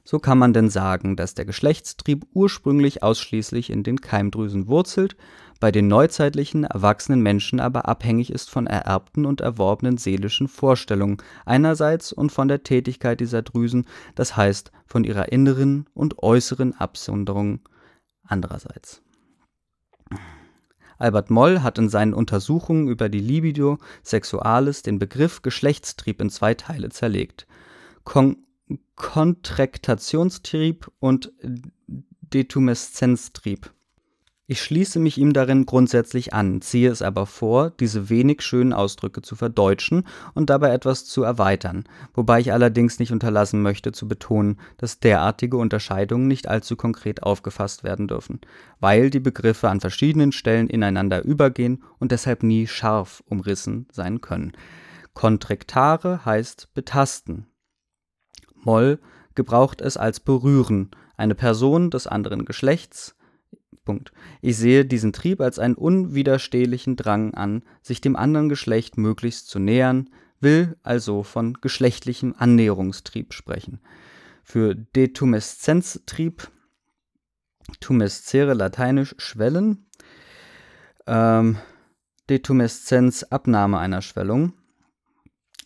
So 0.05 0.21
kann 0.21 0.39
man 0.39 0.53
denn 0.53 0.71
sagen, 0.71 1.17
dass 1.17 1.35
der 1.35 1.45
Geschlechtstrieb 1.45 2.25
ursprünglich 2.35 3.03
ausschließlich 3.03 3.69
in 3.69 3.83
den 3.83 4.01
Keimdrüsen 4.01 4.69
wurzelt, 4.69 5.17
bei 5.61 5.73
den 5.73 5.89
neuzeitlichen 5.89 6.65
erwachsenen 6.65 7.21
Menschen 7.21 7.59
aber 7.59 7.89
abhängig 7.89 8.31
ist 8.31 8.49
von 8.49 8.67
ererbten 8.67 9.27
und 9.27 9.41
erworbenen 9.41 9.99
seelischen 9.99 10.47
Vorstellungen 10.49 11.19
einerseits 11.45 12.13
und 12.13 12.31
von 12.31 12.49
der 12.49 12.63
Tätigkeit 12.63 13.21
dieser 13.21 13.43
Drüsen, 13.43 13.87
das 14.15 14.37
heißt 14.37 14.71
von 14.87 15.05
ihrer 15.05 15.33
inneren 15.33 15.87
und 15.95 16.19
äußeren 16.23 16.75
Absonderung 16.75 17.61
andererseits. 18.23 19.03
Albert 20.99 21.31
Moll 21.31 21.61
hat 21.61 21.79
in 21.79 21.89
seinen 21.89 22.15
Untersuchungen 22.15 22.89
über 22.89 23.09
die 23.09 23.21
Libido 23.21 23.79
Sexualis 24.03 24.83
den 24.83 24.99
Begriff 24.99 25.43
Geschlechtstrieb 25.43 26.21
in 26.21 26.31
zwei 26.31 26.55
Teile 26.55 26.89
zerlegt: 26.91 27.47
Kon 28.05 28.45
Konträktationstrieb 28.97 30.91
und 30.99 31.33
Detumeszenztrieb 32.21 33.73
ich 34.51 34.63
schließe 34.63 34.99
mich 34.99 35.19
ihm 35.19 35.35
darin 35.35 35.67
grundsätzlich 35.67 36.33
an, 36.33 36.63
ziehe 36.63 36.91
es 36.91 37.03
aber 37.03 37.27
vor, 37.27 37.69
diese 37.69 38.09
wenig 38.09 38.41
schönen 38.41 38.73
Ausdrücke 38.73 39.21
zu 39.21 39.37
verdeutschen 39.37 40.07
und 40.33 40.49
dabei 40.49 40.71
etwas 40.71 41.05
zu 41.05 41.23
erweitern, 41.23 41.85
wobei 42.15 42.41
ich 42.41 42.51
allerdings 42.51 42.99
nicht 42.99 43.13
unterlassen 43.13 43.61
möchte 43.61 43.93
zu 43.93 44.09
betonen, 44.09 44.59
dass 44.79 45.01
derartige 45.01 45.59
Unterscheidungen 45.59 46.29
nicht 46.29 46.49
allzu 46.49 46.77
konkret 46.77 47.23
aufgefasst 47.23 47.85
werden 47.85 48.09
dürfen, 48.09 48.41
weil 48.81 49.11
die 49.11 49.21
Begriffe 49.21 49.69
an 49.69 49.81
verschiedenen 49.81 50.33
Stellen 50.33 50.69
ineinander 50.69 51.23
übergehen 51.23 51.85
und 51.99 52.11
deshalb 52.11 52.43
nie 52.43 52.67
scharf 52.67 53.23
umrissen 53.27 53.87
sein 53.93 54.23
können. 54.23 54.53
Kontrektare 55.13 56.25
heißt 56.25 56.73
betasten. 56.73 57.49
Moll 58.55 58.99
gebraucht 59.35 59.83
es 59.83 59.99
als 59.99 60.21
berühren, 60.21 60.91
eine 61.19 61.35
Person 61.35 61.91
des 61.91 62.07
anderen 62.07 62.47
Geschlechts, 62.47 63.15
Punkt. 63.89 64.13
Ich 64.43 64.59
sehe 64.59 64.85
diesen 64.85 65.15
Trieb 65.15 65.41
als 65.41 65.59
einen 65.59 65.75
unwiderstehlichen 65.75 66.95
Drang 66.97 67.33
an, 67.33 67.63
sich 67.81 68.03
dem 68.03 68.17
anderen 68.17 68.51
Geschlecht 68.51 68.99
möglichst 68.99 69.49
zu 69.49 69.59
nähern, 69.59 70.11
will 70.41 70.77
also 70.83 71.23
von 71.23 71.55
geschlechtlichem 71.55 72.35
Annäherungstrieb 72.37 73.33
sprechen. 73.33 73.81
Für 74.45 74.75
Detumeszenztrieb, 74.75 76.51
tumescere 77.81 78.53
lateinisch 78.53 79.15
schwellen, 79.17 79.87
ähm, 81.07 81.57
Detumeszenz 82.29 83.23
Abnahme 83.23 83.79
einer 83.79 84.03
Schwellung, 84.03 84.53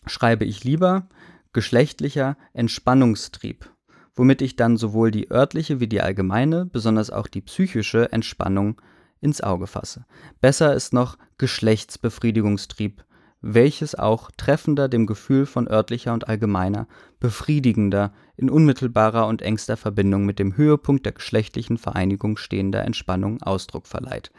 schreibe 0.05 0.45
ich 0.45 0.63
lieber 0.63 1.09
geschlechtlicher 1.51 2.37
Entspannungstrieb 2.53 3.69
womit 4.15 4.41
ich 4.41 4.55
dann 4.55 4.77
sowohl 4.77 5.11
die 5.11 5.31
örtliche 5.31 5.79
wie 5.79 5.87
die 5.87 6.01
allgemeine, 6.01 6.65
besonders 6.65 7.09
auch 7.09 7.27
die 7.27 7.41
psychische 7.41 8.11
Entspannung 8.11 8.81
ins 9.21 9.41
Auge 9.41 9.67
fasse. 9.67 10.05
Besser 10.41 10.73
ist 10.73 10.93
noch 10.93 11.17
Geschlechtsbefriedigungstrieb, 11.37 13.03
welches 13.41 13.95
auch 13.95 14.31
treffender 14.37 14.87
dem 14.87 15.05
Gefühl 15.05 15.45
von 15.45 15.67
örtlicher 15.67 16.13
und 16.13 16.27
allgemeiner, 16.27 16.87
befriedigender, 17.19 18.13
in 18.37 18.49
unmittelbarer 18.49 19.27
und 19.27 19.41
engster 19.41 19.77
Verbindung 19.77 20.25
mit 20.25 20.39
dem 20.39 20.57
Höhepunkt 20.57 21.05
der 21.05 21.13
geschlechtlichen 21.13 21.77
Vereinigung 21.77 22.37
stehender 22.37 22.83
Entspannung 22.83 23.41
Ausdruck 23.41 23.87
verleiht. 23.87 24.31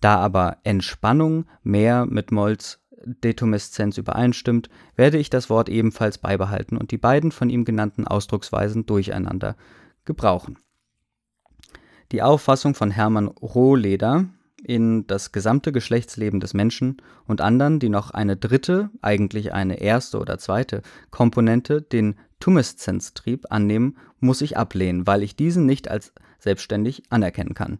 Da 0.00 0.16
aber 0.18 0.58
Entspannung 0.62 1.46
mehr 1.62 2.06
mit 2.06 2.30
Molls 2.30 2.80
Detumeszenz 3.04 3.98
übereinstimmt, 3.98 4.68
werde 4.96 5.18
ich 5.18 5.30
das 5.30 5.50
Wort 5.50 5.68
ebenfalls 5.68 6.18
beibehalten 6.18 6.76
und 6.76 6.90
die 6.90 6.98
beiden 6.98 7.32
von 7.32 7.50
ihm 7.50 7.64
genannten 7.64 8.06
Ausdrucksweisen 8.06 8.86
durcheinander 8.86 9.56
gebrauchen. 10.04 10.58
Die 12.12 12.22
Auffassung 12.22 12.74
von 12.74 12.90
Hermann 12.90 13.28
Rohleder 13.28 14.26
in 14.62 15.06
das 15.06 15.32
gesamte 15.32 15.72
Geschlechtsleben 15.72 16.40
des 16.40 16.54
Menschen 16.54 16.96
und 17.26 17.40
anderen, 17.40 17.78
die 17.78 17.88
noch 17.88 18.10
eine 18.10 18.36
dritte, 18.36 18.90
eigentlich 19.02 19.52
eine 19.52 19.80
erste 19.80 20.18
oder 20.18 20.38
zweite 20.38 20.82
Komponente, 21.10 21.82
den 21.82 22.16
Tumeszenztrieb 22.40 23.46
annehmen, 23.50 23.96
muss 24.20 24.40
ich 24.40 24.56
ablehnen, 24.56 25.06
weil 25.06 25.22
ich 25.22 25.36
diesen 25.36 25.66
nicht 25.66 25.88
als 25.88 26.12
selbstständig 26.38 27.04
anerkennen 27.10 27.54
kann. 27.54 27.78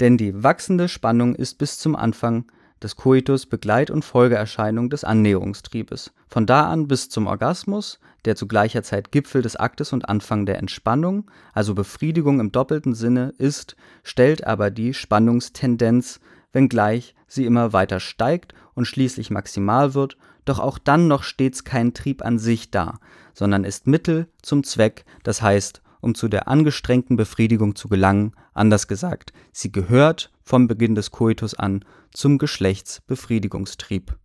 Denn 0.00 0.16
die 0.16 0.42
wachsende 0.42 0.88
Spannung 0.88 1.34
ist 1.34 1.58
bis 1.58 1.78
zum 1.78 1.94
Anfang 1.94 2.50
des 2.82 2.96
Koitus 2.96 3.46
Begleit- 3.46 3.90
und 3.90 4.04
Folgeerscheinung 4.04 4.90
des 4.90 5.04
Annäherungstriebes. 5.04 6.12
Von 6.28 6.46
da 6.46 6.70
an 6.70 6.88
bis 6.88 7.08
zum 7.08 7.26
Orgasmus, 7.26 7.98
der 8.24 8.36
zu 8.36 8.46
gleicher 8.46 8.82
Zeit 8.82 9.12
Gipfel 9.12 9.42
des 9.42 9.56
Aktes 9.56 9.92
und 9.92 10.08
Anfang 10.08 10.46
der 10.46 10.58
Entspannung, 10.58 11.30
also 11.52 11.74
Befriedigung 11.74 12.40
im 12.40 12.52
doppelten 12.52 12.94
Sinne 12.94 13.34
ist, 13.38 13.76
stellt 14.02 14.46
aber 14.46 14.70
die 14.70 14.94
Spannungstendenz, 14.94 16.20
wenngleich 16.52 17.14
sie 17.26 17.46
immer 17.46 17.72
weiter 17.72 18.00
steigt 18.00 18.54
und 18.74 18.86
schließlich 18.86 19.30
maximal 19.30 19.94
wird, 19.94 20.16
doch 20.44 20.58
auch 20.58 20.78
dann 20.78 21.06
noch 21.06 21.22
stets 21.22 21.64
kein 21.64 21.94
Trieb 21.94 22.24
an 22.24 22.38
sich 22.38 22.70
dar, 22.70 23.00
sondern 23.34 23.64
ist 23.64 23.86
Mittel 23.86 24.26
zum 24.42 24.64
Zweck, 24.64 25.04
das 25.22 25.42
heißt, 25.42 25.82
um 26.00 26.14
zu 26.14 26.28
der 26.28 26.48
angestrengten 26.48 27.16
Befriedigung 27.16 27.76
zu 27.76 27.88
gelangen, 27.88 28.32
anders 28.54 28.88
gesagt, 28.88 29.32
sie 29.52 29.72
gehört 29.72 30.32
vom 30.42 30.68
Beginn 30.68 30.94
des 30.94 31.10
Koitus 31.10 31.54
an 31.54 31.84
zum 32.12 32.38
Geschlechtsbefriedigungstrieb. 32.38 34.16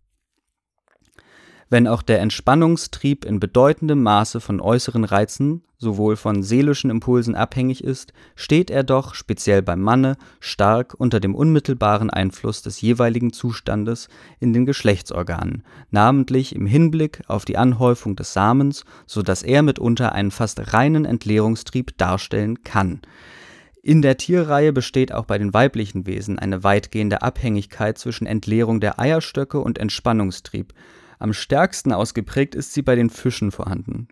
Wenn 1.68 1.88
auch 1.88 2.02
der 2.02 2.20
Entspannungstrieb 2.20 3.24
in 3.24 3.40
bedeutendem 3.40 4.00
Maße 4.02 4.40
von 4.40 4.60
äußeren 4.60 5.02
Reizen, 5.02 5.62
sowohl 5.78 6.14
von 6.14 6.44
seelischen 6.44 6.90
Impulsen 6.90 7.34
abhängig 7.34 7.82
ist, 7.82 8.12
steht 8.36 8.70
er 8.70 8.84
doch, 8.84 9.14
speziell 9.14 9.62
beim 9.62 9.80
Manne, 9.80 10.16
stark 10.38 10.94
unter 10.96 11.18
dem 11.18 11.34
unmittelbaren 11.34 12.08
Einfluss 12.08 12.62
des 12.62 12.80
jeweiligen 12.80 13.32
Zustandes 13.32 14.08
in 14.38 14.52
den 14.52 14.64
Geschlechtsorganen, 14.64 15.64
namentlich 15.90 16.54
im 16.54 16.66
Hinblick 16.66 17.22
auf 17.26 17.44
die 17.44 17.58
Anhäufung 17.58 18.14
des 18.14 18.32
Samens, 18.32 18.84
so 19.06 19.22
dass 19.22 19.42
er 19.42 19.62
mitunter 19.62 20.12
einen 20.12 20.30
fast 20.30 20.72
reinen 20.72 21.04
Entleerungstrieb 21.04 21.98
darstellen 21.98 22.62
kann. 22.62 23.00
In 23.82 24.02
der 24.02 24.16
Tierreihe 24.16 24.72
besteht 24.72 25.12
auch 25.12 25.26
bei 25.26 25.38
den 25.38 25.52
weiblichen 25.52 26.06
Wesen 26.06 26.38
eine 26.38 26.62
weitgehende 26.62 27.22
Abhängigkeit 27.22 27.98
zwischen 27.98 28.26
Entleerung 28.26 28.80
der 28.80 29.00
Eierstöcke 29.00 29.58
und 29.58 29.78
Entspannungstrieb 29.78 30.72
am 31.18 31.32
stärksten 31.32 31.92
ausgeprägt 31.92 32.54
ist 32.54 32.72
sie 32.72 32.82
bei 32.82 32.94
den 32.94 33.10
Fischen 33.10 33.50
vorhanden. 33.50 34.08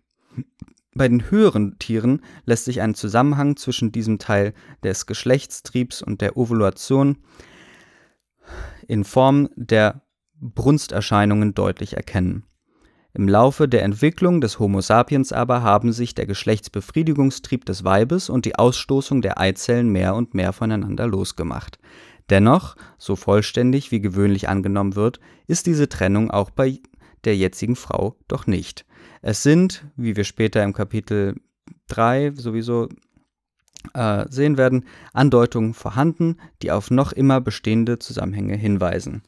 Bei 0.94 1.08
den 1.08 1.30
höheren 1.30 1.78
Tieren 1.78 2.22
lässt 2.44 2.66
sich 2.66 2.80
ein 2.80 2.94
Zusammenhang 2.94 3.56
zwischen 3.56 3.90
diesem 3.90 4.18
Teil 4.18 4.54
des 4.82 5.06
Geschlechtstriebs 5.06 6.02
und 6.02 6.20
der 6.20 6.36
Ovulation 6.36 7.18
in 8.86 9.04
Form 9.04 9.48
der 9.56 10.02
Brunsterscheinungen 10.40 11.54
deutlich 11.54 11.96
erkennen. 11.96 12.44
Im 13.12 13.28
Laufe 13.28 13.68
der 13.68 13.84
Entwicklung 13.84 14.40
des 14.40 14.58
Homo 14.58 14.80
sapiens 14.80 15.32
aber 15.32 15.62
haben 15.62 15.92
sich 15.92 16.14
der 16.14 16.26
Geschlechtsbefriedigungstrieb 16.26 17.64
des 17.64 17.84
Weibes 17.84 18.28
und 18.28 18.44
die 18.44 18.56
Ausstoßung 18.56 19.22
der 19.22 19.38
Eizellen 19.38 19.88
mehr 19.88 20.14
und 20.16 20.34
mehr 20.34 20.52
voneinander 20.52 21.06
losgemacht. 21.06 21.78
Dennoch, 22.30 22.74
so 22.98 23.16
vollständig 23.16 23.90
wie 23.92 24.00
gewöhnlich 24.00 24.48
angenommen 24.48 24.96
wird, 24.96 25.20
ist 25.46 25.66
diese 25.66 25.88
Trennung 25.88 26.30
auch 26.30 26.50
bei 26.50 26.80
der 27.24 27.36
jetzigen 27.36 27.76
Frau 27.76 28.16
doch 28.28 28.46
nicht. 28.46 28.84
Es 29.22 29.42
sind, 29.42 29.86
wie 29.96 30.16
wir 30.16 30.24
später 30.24 30.62
im 30.62 30.72
Kapitel 30.72 31.34
3 31.88 32.32
sowieso 32.36 32.88
äh, 33.92 34.24
sehen 34.28 34.56
werden, 34.56 34.84
Andeutungen 35.12 35.74
vorhanden, 35.74 36.38
die 36.62 36.70
auf 36.70 36.90
noch 36.90 37.12
immer 37.12 37.40
bestehende 37.40 37.98
Zusammenhänge 37.98 38.56
hinweisen. 38.56 39.22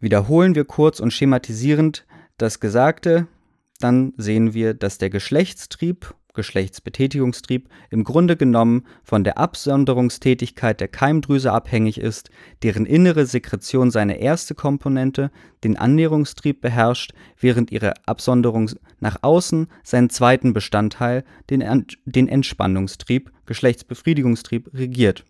Wiederholen 0.00 0.54
wir 0.54 0.64
kurz 0.64 0.98
und 1.00 1.12
schematisierend 1.12 2.06
das 2.38 2.58
Gesagte, 2.58 3.26
dann 3.80 4.12
sehen 4.16 4.54
wir, 4.54 4.74
dass 4.74 4.98
der 4.98 5.10
Geschlechtstrieb 5.10 6.14
Geschlechtsbetätigungstrieb 6.34 7.68
im 7.90 8.04
Grunde 8.04 8.36
genommen 8.36 8.86
von 9.02 9.24
der 9.24 9.38
Absonderungstätigkeit 9.38 10.80
der 10.80 10.88
Keimdrüse 10.88 11.52
abhängig 11.52 11.98
ist, 11.98 12.30
deren 12.62 12.86
innere 12.86 13.26
Sekretion 13.26 13.90
seine 13.90 14.20
erste 14.20 14.54
Komponente, 14.54 15.30
den 15.64 15.76
Annäherungstrieb, 15.76 16.60
beherrscht, 16.60 17.12
während 17.38 17.70
ihre 17.72 17.94
Absonderung 18.06 18.70
nach 18.98 19.18
außen 19.22 19.68
seinen 19.82 20.10
zweiten 20.10 20.52
Bestandteil, 20.52 21.24
den, 21.50 21.86
den 22.04 22.28
Entspannungstrieb, 22.28 23.32
Geschlechtsbefriedigungstrieb, 23.46 24.72
regiert. 24.74 25.24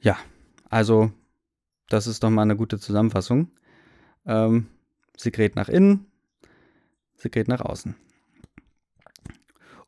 Ja, 0.00 0.18
also 0.68 1.12
das 1.88 2.06
ist 2.06 2.22
doch 2.22 2.30
mal 2.30 2.42
eine 2.42 2.56
gute 2.56 2.78
Zusammenfassung. 2.78 3.50
Ähm, 4.26 4.66
Sekret 5.16 5.54
nach 5.54 5.68
innen, 5.68 6.06
Sekret 7.16 7.48
nach 7.48 7.60
außen. 7.60 7.94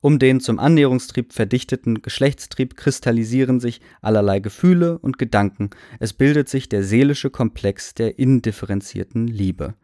Um 0.07 0.21
den 0.21 0.38
zum 0.38 0.61
Annäherungstrieb 0.61 1.33
verdichteten 1.33 2.01
Geschlechtstrieb 2.01 2.77
kristallisieren 2.77 3.59
sich 3.59 3.81
allerlei 4.03 4.38
Gefühle 4.38 4.99
und 4.99 5.19
Gedanken, 5.19 5.71
es 5.99 6.12
bildet 6.12 6.49
sich 6.49 6.69
der 6.69 6.85
seelische 6.85 7.29
Komplex 7.29 7.92
der 7.92 8.16
indifferenzierten 8.16 9.27
Liebe. 9.27 9.75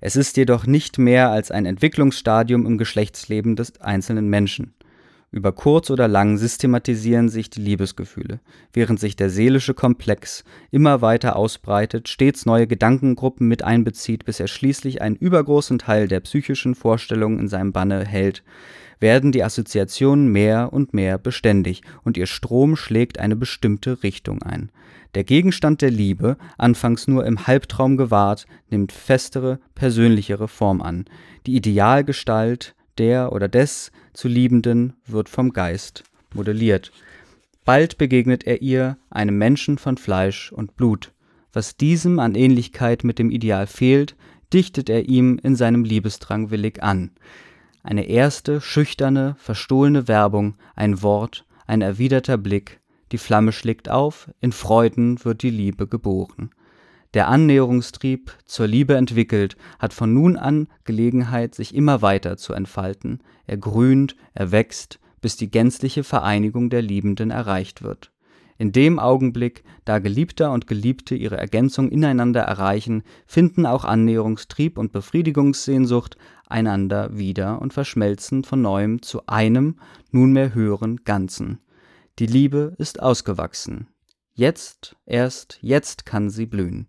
Es 0.00 0.14
ist 0.14 0.36
jedoch 0.36 0.66
nicht 0.66 0.98
mehr 0.98 1.30
als 1.30 1.50
ein 1.50 1.66
Entwicklungsstadium 1.66 2.64
im 2.64 2.78
Geschlechtsleben 2.78 3.56
des 3.56 3.80
einzelnen 3.80 4.28
Menschen. 4.28 4.72
Über 5.32 5.52
kurz 5.52 5.90
oder 5.90 6.08
lang 6.08 6.38
systematisieren 6.38 7.28
sich 7.28 7.50
die 7.50 7.60
Liebesgefühle, 7.60 8.40
während 8.72 8.98
sich 8.98 9.14
der 9.14 9.30
seelische 9.30 9.74
Komplex 9.74 10.42
immer 10.72 11.02
weiter 11.02 11.36
ausbreitet, 11.36 12.08
stets 12.08 12.46
neue 12.46 12.66
Gedankengruppen 12.66 13.46
mit 13.46 13.62
einbezieht, 13.62 14.24
bis 14.24 14.40
er 14.40 14.48
schließlich 14.48 15.02
einen 15.02 15.14
übergroßen 15.14 15.78
Teil 15.78 16.08
der 16.08 16.18
psychischen 16.18 16.74
Vorstellungen 16.74 17.38
in 17.38 17.48
seinem 17.48 17.70
Banne 17.70 18.04
hält, 18.04 18.42
werden 18.98 19.30
die 19.30 19.44
Assoziationen 19.44 20.28
mehr 20.32 20.72
und 20.72 20.94
mehr 20.94 21.16
beständig 21.16 21.82
und 22.02 22.16
ihr 22.16 22.26
Strom 22.26 22.74
schlägt 22.74 23.20
eine 23.20 23.36
bestimmte 23.36 24.02
Richtung 24.02 24.42
ein. 24.42 24.72
Der 25.14 25.22
Gegenstand 25.22 25.80
der 25.80 25.90
Liebe, 25.90 26.38
anfangs 26.58 27.06
nur 27.06 27.24
im 27.24 27.46
Halbtraum 27.46 27.96
gewahrt, 27.96 28.46
nimmt 28.68 28.90
festere, 28.90 29.60
persönlichere 29.76 30.48
Form 30.48 30.82
an. 30.82 31.04
Die 31.46 31.56
Idealgestalt 31.56 32.74
der 32.98 33.32
oder 33.32 33.48
des 33.48 33.92
zu 34.12 34.28
Liebenden 34.28 34.94
wird 35.06 35.28
vom 35.28 35.52
Geist 35.52 36.04
modelliert. 36.34 36.92
Bald 37.64 37.98
begegnet 37.98 38.44
er 38.44 38.62
ihr, 38.62 38.96
einem 39.10 39.38
Menschen 39.38 39.78
von 39.78 39.96
Fleisch 39.96 40.52
und 40.52 40.76
Blut. 40.76 41.12
Was 41.52 41.76
diesem 41.76 42.18
an 42.18 42.34
Ähnlichkeit 42.34 43.04
mit 43.04 43.18
dem 43.18 43.30
Ideal 43.30 43.66
fehlt, 43.66 44.16
dichtet 44.52 44.88
er 44.88 45.08
ihm 45.08 45.38
in 45.42 45.56
seinem 45.56 45.84
Liebesdrang 45.84 46.50
willig 46.50 46.82
an. 46.82 47.10
Eine 47.82 48.08
erste, 48.08 48.60
schüchterne, 48.60 49.36
verstohlene 49.38 50.08
Werbung, 50.08 50.56
ein 50.74 51.02
Wort, 51.02 51.46
ein 51.66 51.82
erwiderter 51.82 52.36
Blick, 52.36 52.80
die 53.12 53.18
Flamme 53.18 53.52
schlägt 53.52 53.88
auf, 53.88 54.30
in 54.40 54.52
Freuden 54.52 55.24
wird 55.24 55.42
die 55.42 55.50
Liebe 55.50 55.86
geboren. 55.86 56.50
Der 57.12 57.26
Annäherungstrieb, 57.26 58.30
zur 58.44 58.68
Liebe 58.68 58.94
entwickelt, 58.94 59.56
hat 59.80 59.92
von 59.92 60.14
nun 60.14 60.36
an 60.36 60.68
Gelegenheit, 60.84 61.56
sich 61.56 61.74
immer 61.74 62.02
weiter 62.02 62.36
zu 62.36 62.52
entfalten. 62.52 63.20
Er 63.46 63.56
grünt, 63.56 64.14
er 64.32 64.52
wächst, 64.52 65.00
bis 65.20 65.36
die 65.36 65.50
gänzliche 65.50 66.04
Vereinigung 66.04 66.70
der 66.70 66.82
Liebenden 66.82 67.32
erreicht 67.32 67.82
wird. 67.82 68.12
In 68.58 68.70
dem 68.70 68.98
Augenblick, 69.00 69.64
da 69.86 69.98
Geliebter 69.98 70.52
und 70.52 70.68
Geliebte 70.68 71.16
ihre 71.16 71.38
Ergänzung 71.38 71.88
ineinander 71.88 72.42
erreichen, 72.42 73.02
finden 73.26 73.66
auch 73.66 73.84
Annäherungstrieb 73.84 74.78
und 74.78 74.92
Befriedigungssehnsucht 74.92 76.16
einander 76.46 77.16
wieder 77.16 77.60
und 77.60 77.72
verschmelzen 77.72 78.44
von 78.44 78.62
neuem 78.62 79.02
zu 79.02 79.26
einem, 79.26 79.80
nunmehr 80.10 80.54
höheren 80.54 80.98
Ganzen. 81.04 81.58
Die 82.18 82.26
Liebe 82.26 82.74
ist 82.78 83.02
ausgewachsen. 83.02 83.88
Jetzt, 84.34 84.94
erst 85.06 85.58
jetzt 85.62 86.06
kann 86.06 86.30
sie 86.30 86.46
blühen. 86.46 86.86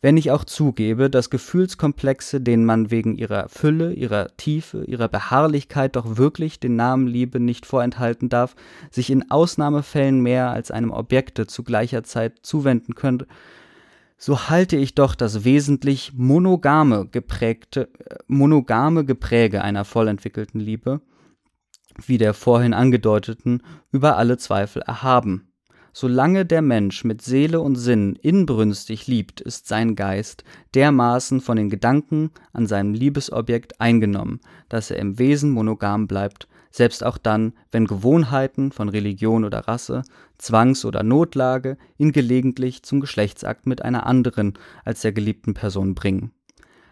Wenn 0.00 0.16
ich 0.16 0.30
auch 0.30 0.44
zugebe, 0.44 1.10
dass 1.10 1.28
Gefühlskomplexe, 1.28 2.40
denen 2.40 2.64
man 2.64 2.92
wegen 2.92 3.16
ihrer 3.16 3.48
Fülle, 3.48 3.92
ihrer 3.92 4.28
Tiefe, 4.36 4.84
ihrer 4.84 5.08
Beharrlichkeit 5.08 5.96
doch 5.96 6.16
wirklich 6.16 6.60
den 6.60 6.76
Namen 6.76 7.08
Liebe 7.08 7.40
nicht 7.40 7.66
vorenthalten 7.66 8.28
darf, 8.28 8.54
sich 8.92 9.10
in 9.10 9.28
Ausnahmefällen 9.28 10.20
mehr 10.20 10.50
als 10.50 10.70
einem 10.70 10.92
Objekte 10.92 11.48
zu 11.48 11.64
gleicher 11.64 12.04
Zeit 12.04 12.38
zuwenden 12.42 12.94
könnte, 12.94 13.26
so 14.16 14.48
halte 14.48 14.76
ich 14.76 14.94
doch 14.94 15.16
das 15.16 15.44
wesentlich 15.44 16.12
monogame 16.14 17.08
geprägte, 17.08 17.88
monogame 18.28 19.04
Gepräge 19.04 19.62
einer 19.62 19.84
vollentwickelten 19.84 20.60
Liebe, 20.60 21.00
wie 22.06 22.18
der 22.18 22.34
vorhin 22.34 22.72
angedeuteten, 22.72 23.62
über 23.90 24.16
alle 24.16 24.38
Zweifel 24.38 24.82
erhaben. 24.82 25.47
Solange 26.00 26.46
der 26.46 26.62
Mensch 26.62 27.02
mit 27.02 27.22
Seele 27.22 27.60
und 27.60 27.74
Sinn 27.74 28.14
inbrünstig 28.22 29.08
liebt, 29.08 29.40
ist 29.40 29.66
sein 29.66 29.96
Geist 29.96 30.44
dermaßen 30.74 31.40
von 31.40 31.56
den 31.56 31.70
Gedanken 31.70 32.30
an 32.52 32.68
seinem 32.68 32.94
Liebesobjekt 32.94 33.80
eingenommen, 33.80 34.38
dass 34.68 34.92
er 34.92 35.00
im 35.00 35.18
Wesen 35.18 35.50
monogam 35.50 36.06
bleibt, 36.06 36.46
selbst 36.70 37.02
auch 37.02 37.18
dann, 37.18 37.52
wenn 37.72 37.88
Gewohnheiten 37.88 38.70
von 38.70 38.88
Religion 38.88 39.44
oder 39.44 39.66
Rasse, 39.66 40.04
Zwangs- 40.38 40.84
oder 40.84 41.02
Notlage 41.02 41.76
ihn 41.96 42.12
gelegentlich 42.12 42.84
zum 42.84 43.00
Geschlechtsakt 43.00 43.66
mit 43.66 43.82
einer 43.82 44.06
anderen 44.06 44.54
als 44.84 45.00
der 45.00 45.10
geliebten 45.10 45.54
Person 45.54 45.96
bringen. 45.96 46.30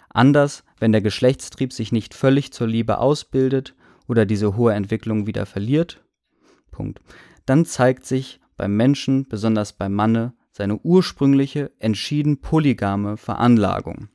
Anders, 0.09 0.65
wenn 0.81 0.91
der 0.91 1.01
Geschlechtstrieb 1.01 1.73
sich 1.73 1.93
nicht 1.93 2.13
völlig 2.13 2.53
zur 2.53 2.67
Liebe 2.67 2.99
ausbildet 2.99 3.77
oder 4.09 4.27
diese 4.27 4.57
hohe 4.57 4.75
Entwicklung 4.75 5.29
wieder 5.29 5.47
verliert 5.47 6.03
Punkt, 6.73 7.01
dann 7.45 7.65
zeigt 7.65 8.05
sich 8.05 8.41
beim 8.57 8.77
Menschen, 8.77 9.29
besonders 9.29 9.73
beim 9.73 9.93
Manne, 9.95 10.35
seine 10.53 10.79
ursprüngliche, 10.79 11.71
entschieden 11.79 12.41
polygame 12.41 13.17
Veranlagung. 13.17 14.09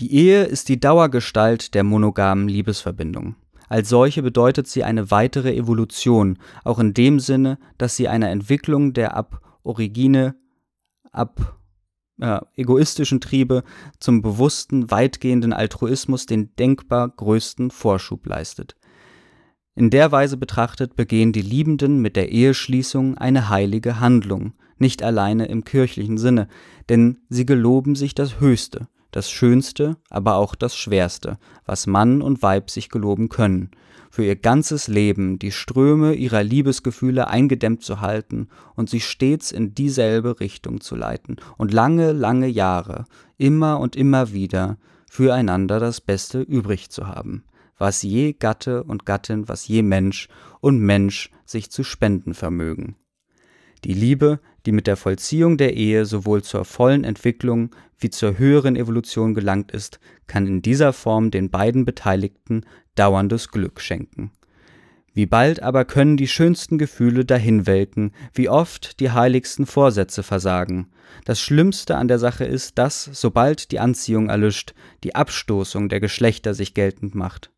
Die 0.00 0.12
Ehe 0.12 0.44
ist 0.44 0.68
die 0.68 0.78
Dauergestalt 0.78 1.74
der 1.74 1.84
monogamen 1.84 2.48
Liebesverbindung. 2.48 3.36
Als 3.68 3.88
solche 3.88 4.22
bedeutet 4.22 4.66
sie 4.68 4.84
eine 4.84 5.10
weitere 5.10 5.54
Evolution, 5.56 6.38
auch 6.64 6.78
in 6.78 6.94
dem 6.94 7.18
Sinne, 7.18 7.58
dass 7.78 7.96
sie 7.96 8.08
einer 8.08 8.30
Entwicklung 8.30 8.92
der 8.92 9.16
ab 9.16 9.40
Origine, 9.62 10.36
ab 11.12 11.58
äh, 12.20 12.40
egoistischen 12.54 13.20
Triebe 13.20 13.64
zum 13.98 14.22
bewussten, 14.22 14.90
weitgehenden 14.90 15.52
Altruismus 15.52 16.26
den 16.26 16.54
denkbar 16.56 17.08
größten 17.08 17.70
Vorschub 17.70 18.26
leistet. 18.26 18.76
In 19.78 19.90
der 19.90 20.10
Weise 20.10 20.38
betrachtet 20.38 20.96
begehen 20.96 21.32
die 21.32 21.42
Liebenden 21.42 22.00
mit 22.00 22.16
der 22.16 22.32
Eheschließung 22.32 23.18
eine 23.18 23.50
heilige 23.50 24.00
Handlung, 24.00 24.54
nicht 24.78 25.02
alleine 25.02 25.48
im 25.48 25.64
kirchlichen 25.64 26.16
Sinne, 26.16 26.48
denn 26.88 27.18
sie 27.28 27.44
geloben 27.44 27.94
sich 27.94 28.14
das 28.14 28.40
Höchste, 28.40 28.88
das 29.10 29.30
Schönste, 29.30 29.98
aber 30.08 30.36
auch 30.36 30.54
das 30.54 30.78
Schwerste, 30.78 31.38
was 31.66 31.86
Mann 31.86 32.22
und 32.22 32.42
Weib 32.42 32.70
sich 32.70 32.88
geloben 32.88 33.28
können, 33.28 33.70
für 34.10 34.24
ihr 34.24 34.36
ganzes 34.36 34.88
Leben 34.88 35.38
die 35.38 35.52
Ströme 35.52 36.14
ihrer 36.14 36.42
Liebesgefühle 36.42 37.28
eingedämmt 37.28 37.82
zu 37.82 38.00
halten 38.00 38.48
und 38.76 38.88
sie 38.88 39.00
stets 39.00 39.52
in 39.52 39.74
dieselbe 39.74 40.40
Richtung 40.40 40.80
zu 40.80 40.96
leiten 40.96 41.36
und 41.58 41.74
lange, 41.74 42.12
lange 42.12 42.48
Jahre, 42.48 43.04
immer 43.36 43.78
und 43.80 43.94
immer 43.94 44.32
wieder, 44.32 44.78
füreinander 45.06 45.80
das 45.80 46.00
Beste 46.00 46.40
übrig 46.40 46.88
zu 46.88 47.08
haben, 47.08 47.44
was 47.78 48.02
je 48.02 48.32
Gatte 48.32 48.84
und 48.84 49.06
Gattin, 49.06 49.48
was 49.48 49.68
je 49.68 49.82
Mensch 49.82 50.28
und 50.60 50.80
Mensch 50.80 51.30
sich 51.44 51.70
zu 51.70 51.84
spenden 51.84 52.34
vermögen. 52.34 52.96
Die 53.84 53.94
Liebe, 53.94 54.40
die 54.64 54.72
mit 54.72 54.86
der 54.86 54.96
Vollziehung 54.96 55.58
der 55.58 55.76
Ehe 55.76 56.06
sowohl 56.06 56.42
zur 56.42 56.64
vollen 56.64 57.04
Entwicklung 57.04 57.74
wie 57.98 58.10
zur 58.10 58.38
höheren 58.38 58.76
Evolution 58.76 59.34
gelangt 59.34 59.70
ist, 59.70 60.00
kann 60.26 60.46
in 60.46 60.62
dieser 60.62 60.92
Form 60.92 61.30
den 61.30 61.50
beiden 61.50 61.84
Beteiligten 61.84 62.64
dauerndes 62.94 63.50
Glück 63.50 63.80
schenken. 63.80 64.32
Wie 65.16 65.26
bald 65.26 65.62
aber 65.62 65.86
können 65.86 66.18
die 66.18 66.28
schönsten 66.28 66.76
Gefühle 66.76 67.24
dahinwelken, 67.24 68.12
wie 68.34 68.50
oft 68.50 69.00
die 69.00 69.12
heiligsten 69.12 69.64
Vorsätze 69.64 70.22
versagen. 70.22 70.90
Das 71.24 71.40
Schlimmste 71.40 71.96
an 71.96 72.08
der 72.08 72.18
Sache 72.18 72.44
ist, 72.44 72.76
dass, 72.76 73.04
sobald 73.12 73.70
die 73.70 73.80
Anziehung 73.80 74.28
erlischt, 74.28 74.74
die 75.04 75.14
Abstoßung 75.14 75.88
der 75.88 76.00
Geschlechter 76.00 76.52
sich 76.52 76.74
geltend 76.74 77.14
macht. 77.14 77.50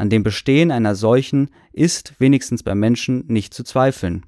An 0.00 0.08
dem 0.08 0.22
Bestehen 0.22 0.70
einer 0.70 0.94
solchen 0.94 1.50
ist, 1.74 2.14
wenigstens 2.18 2.62
beim 2.62 2.80
Menschen, 2.80 3.26
nicht 3.26 3.52
zu 3.52 3.64
zweifeln. 3.64 4.24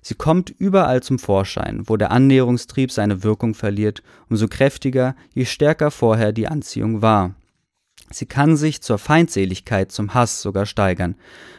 Sie 0.00 0.14
kommt 0.14 0.48
überall 0.48 1.02
zum 1.02 1.18
Vorschein, 1.18 1.82
wo 1.84 1.98
der 1.98 2.10
Annäherungstrieb 2.10 2.90
seine 2.90 3.22
Wirkung 3.22 3.52
verliert, 3.52 4.02
umso 4.30 4.48
kräftiger, 4.48 5.14
je 5.34 5.44
stärker 5.44 5.90
vorher 5.90 6.32
die 6.32 6.48
Anziehung 6.48 7.02
war. 7.02 7.34
Sie 8.10 8.24
kann 8.24 8.56
sich 8.56 8.80
zur 8.80 8.96
Feindseligkeit, 8.96 9.92
zum 9.92 10.14
Hass 10.14 10.40
sogar 10.40 10.64
steigern. 10.64 11.16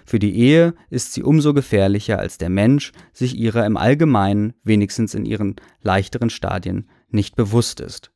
Für 0.08 0.18
die 0.18 0.36
Ehe 0.36 0.74
ist 0.90 1.14
sie 1.14 1.22
umso 1.22 1.54
gefährlicher, 1.54 2.18
als 2.18 2.40
der 2.40 2.50
Mensch 2.50 2.94
sich 3.14 3.36
ihrer 3.36 3.68
im 3.68 3.78
Allgemeinen, 3.78 4.56
wenigstens 4.64 5.14
in 5.14 5.24
ihren 5.24 5.58
leichteren 5.84 6.32
Stadien, 6.32 6.90
nicht 7.10 7.36
bewusst 7.36 7.80
ist. 7.80 8.12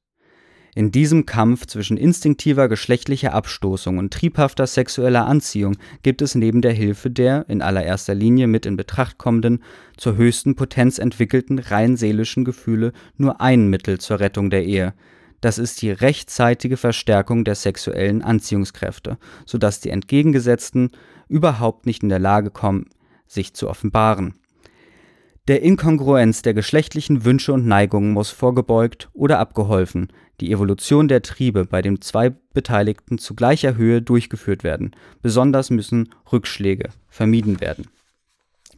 In 0.75 0.91
diesem 0.91 1.25
Kampf 1.25 1.65
zwischen 1.65 1.97
instinktiver 1.97 2.69
geschlechtlicher 2.69 3.33
Abstoßung 3.33 3.97
und 3.97 4.13
triebhafter 4.13 4.67
sexueller 4.67 5.25
Anziehung 5.25 5.77
gibt 6.03 6.21
es 6.21 6.35
neben 6.35 6.61
der 6.61 6.73
Hilfe 6.73 7.09
der, 7.09 7.45
in 7.49 7.61
allererster 7.61 8.15
Linie 8.15 8.47
mit 8.47 8.65
in 8.65 8.77
Betracht 8.77 9.17
kommenden, 9.17 9.63
zur 9.97 10.15
höchsten 10.15 10.55
Potenz 10.55 10.99
entwickelten 10.99 11.59
rein 11.59 11.97
seelischen 11.97 12.45
Gefühle 12.45 12.93
nur 13.17 13.41
ein 13.41 13.67
Mittel 13.69 13.99
zur 13.99 14.19
Rettung 14.19 14.49
der 14.49 14.65
Ehe, 14.65 14.93
das 15.41 15.57
ist 15.57 15.81
die 15.81 15.91
rechtzeitige 15.91 16.77
Verstärkung 16.77 17.45
der 17.45 17.55
sexuellen 17.55 18.21
Anziehungskräfte, 18.21 19.17
sodass 19.45 19.79
die 19.79 19.89
entgegengesetzten 19.89 20.91
überhaupt 21.29 21.85
nicht 21.85 22.03
in 22.03 22.09
der 22.09 22.19
Lage 22.19 22.51
kommen, 22.51 22.89
sich 23.25 23.53
zu 23.53 23.69
offenbaren. 23.69 24.38
Der 25.49 25.63
Inkongruenz 25.63 26.43
der 26.43 26.53
geschlechtlichen 26.53 27.25
Wünsche 27.25 27.53
und 27.53 27.65
Neigungen 27.65 28.11
muss 28.13 28.29
vorgebeugt 28.29 29.09
oder 29.13 29.39
abgeholfen, 29.39 30.13
die 30.41 30.51
Evolution 30.51 31.07
der 31.07 31.23
Triebe 31.23 31.65
bei 31.65 31.81
den 31.81 32.01
zwei 32.01 32.29
Beteiligten 32.53 33.17
zu 33.17 33.33
gleicher 33.33 33.75
Höhe 33.75 34.03
durchgeführt 34.03 34.63
werden, 34.63 34.95
besonders 35.23 35.71
müssen 35.71 36.09
Rückschläge 36.31 36.89
vermieden 37.07 37.61
werden. 37.61 37.87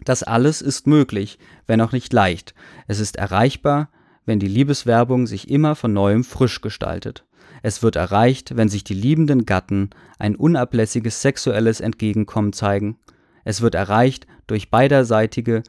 Das 0.05 0.23
alles 0.23 0.61
ist 0.61 0.87
möglich, 0.87 1.39
wenn 1.67 1.81
auch 1.81 1.91
nicht 1.91 2.13
leicht. 2.13 2.55
Es 2.87 3.01
ist 3.01 3.17
erreichbar, 3.17 3.89
wenn 4.25 4.39
die 4.39 4.47
Liebeswerbung 4.47 5.27
sich 5.27 5.51
immer 5.51 5.75
von 5.75 5.91
neuem 5.91 6.23
frisch 6.23 6.61
gestaltet. 6.61 7.25
Es 7.63 7.83
wird 7.83 7.97
erreicht, 7.97 8.55
wenn 8.55 8.69
sich 8.69 8.85
die 8.85 8.93
liebenden 8.93 9.45
Gatten 9.45 9.89
ein 10.19 10.37
unablässiges 10.37 11.21
sexuelles 11.21 11.81
Entgegenkommen 11.81 12.53
zeigen. 12.53 12.97
Es 13.43 13.61
wird 13.61 13.75
erreicht 13.75 14.27
durch 14.47 14.69
beiderseitige 14.69 15.63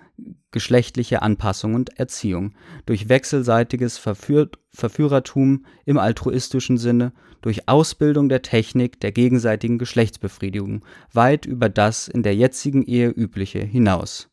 geschlechtliche 0.50 1.22
Anpassung 1.22 1.74
und 1.74 1.98
Erziehung, 1.98 2.54
durch 2.86 3.08
wechselseitiges 3.08 3.98
Verführ 3.98 4.50
Verführertum 4.74 5.66
im 5.84 5.98
altruistischen 5.98 6.78
Sinne, 6.78 7.12
durch 7.42 7.68
Ausbildung 7.68 8.28
der 8.28 8.42
Technik 8.42 9.00
der 9.00 9.12
gegenseitigen 9.12 9.78
Geschlechtsbefriedigung, 9.78 10.84
weit 11.12 11.46
über 11.46 11.68
das 11.68 12.08
in 12.08 12.22
der 12.22 12.34
jetzigen 12.34 12.82
Ehe 12.84 13.08
übliche 13.08 13.60
hinaus. 13.60 14.30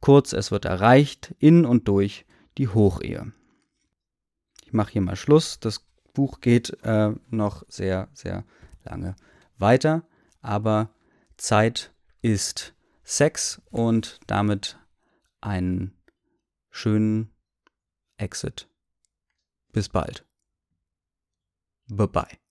Kurz, 0.00 0.32
es 0.32 0.50
wird 0.50 0.64
erreicht 0.64 1.34
in 1.38 1.64
und 1.64 1.88
durch 1.88 2.24
die 2.56 2.68
Hochehe 2.68 3.32
mache 4.74 4.92
hier 4.92 5.00
mal 5.00 5.16
Schluss. 5.16 5.60
Das 5.60 5.80
Buch 6.12 6.40
geht 6.40 6.76
äh, 6.82 7.12
noch 7.30 7.62
sehr, 7.68 8.08
sehr 8.12 8.44
lange 8.84 9.16
weiter, 9.56 10.02
aber 10.42 10.90
Zeit 11.36 11.92
ist 12.20 12.73
Sex 13.04 13.60
und 13.70 14.18
damit 14.26 14.78
einen 15.40 15.96
schönen 16.70 17.34
Exit. 18.16 18.68
Bis 19.72 19.88
bald. 19.88 20.26
Bye 21.88 22.08
bye. 22.08 22.43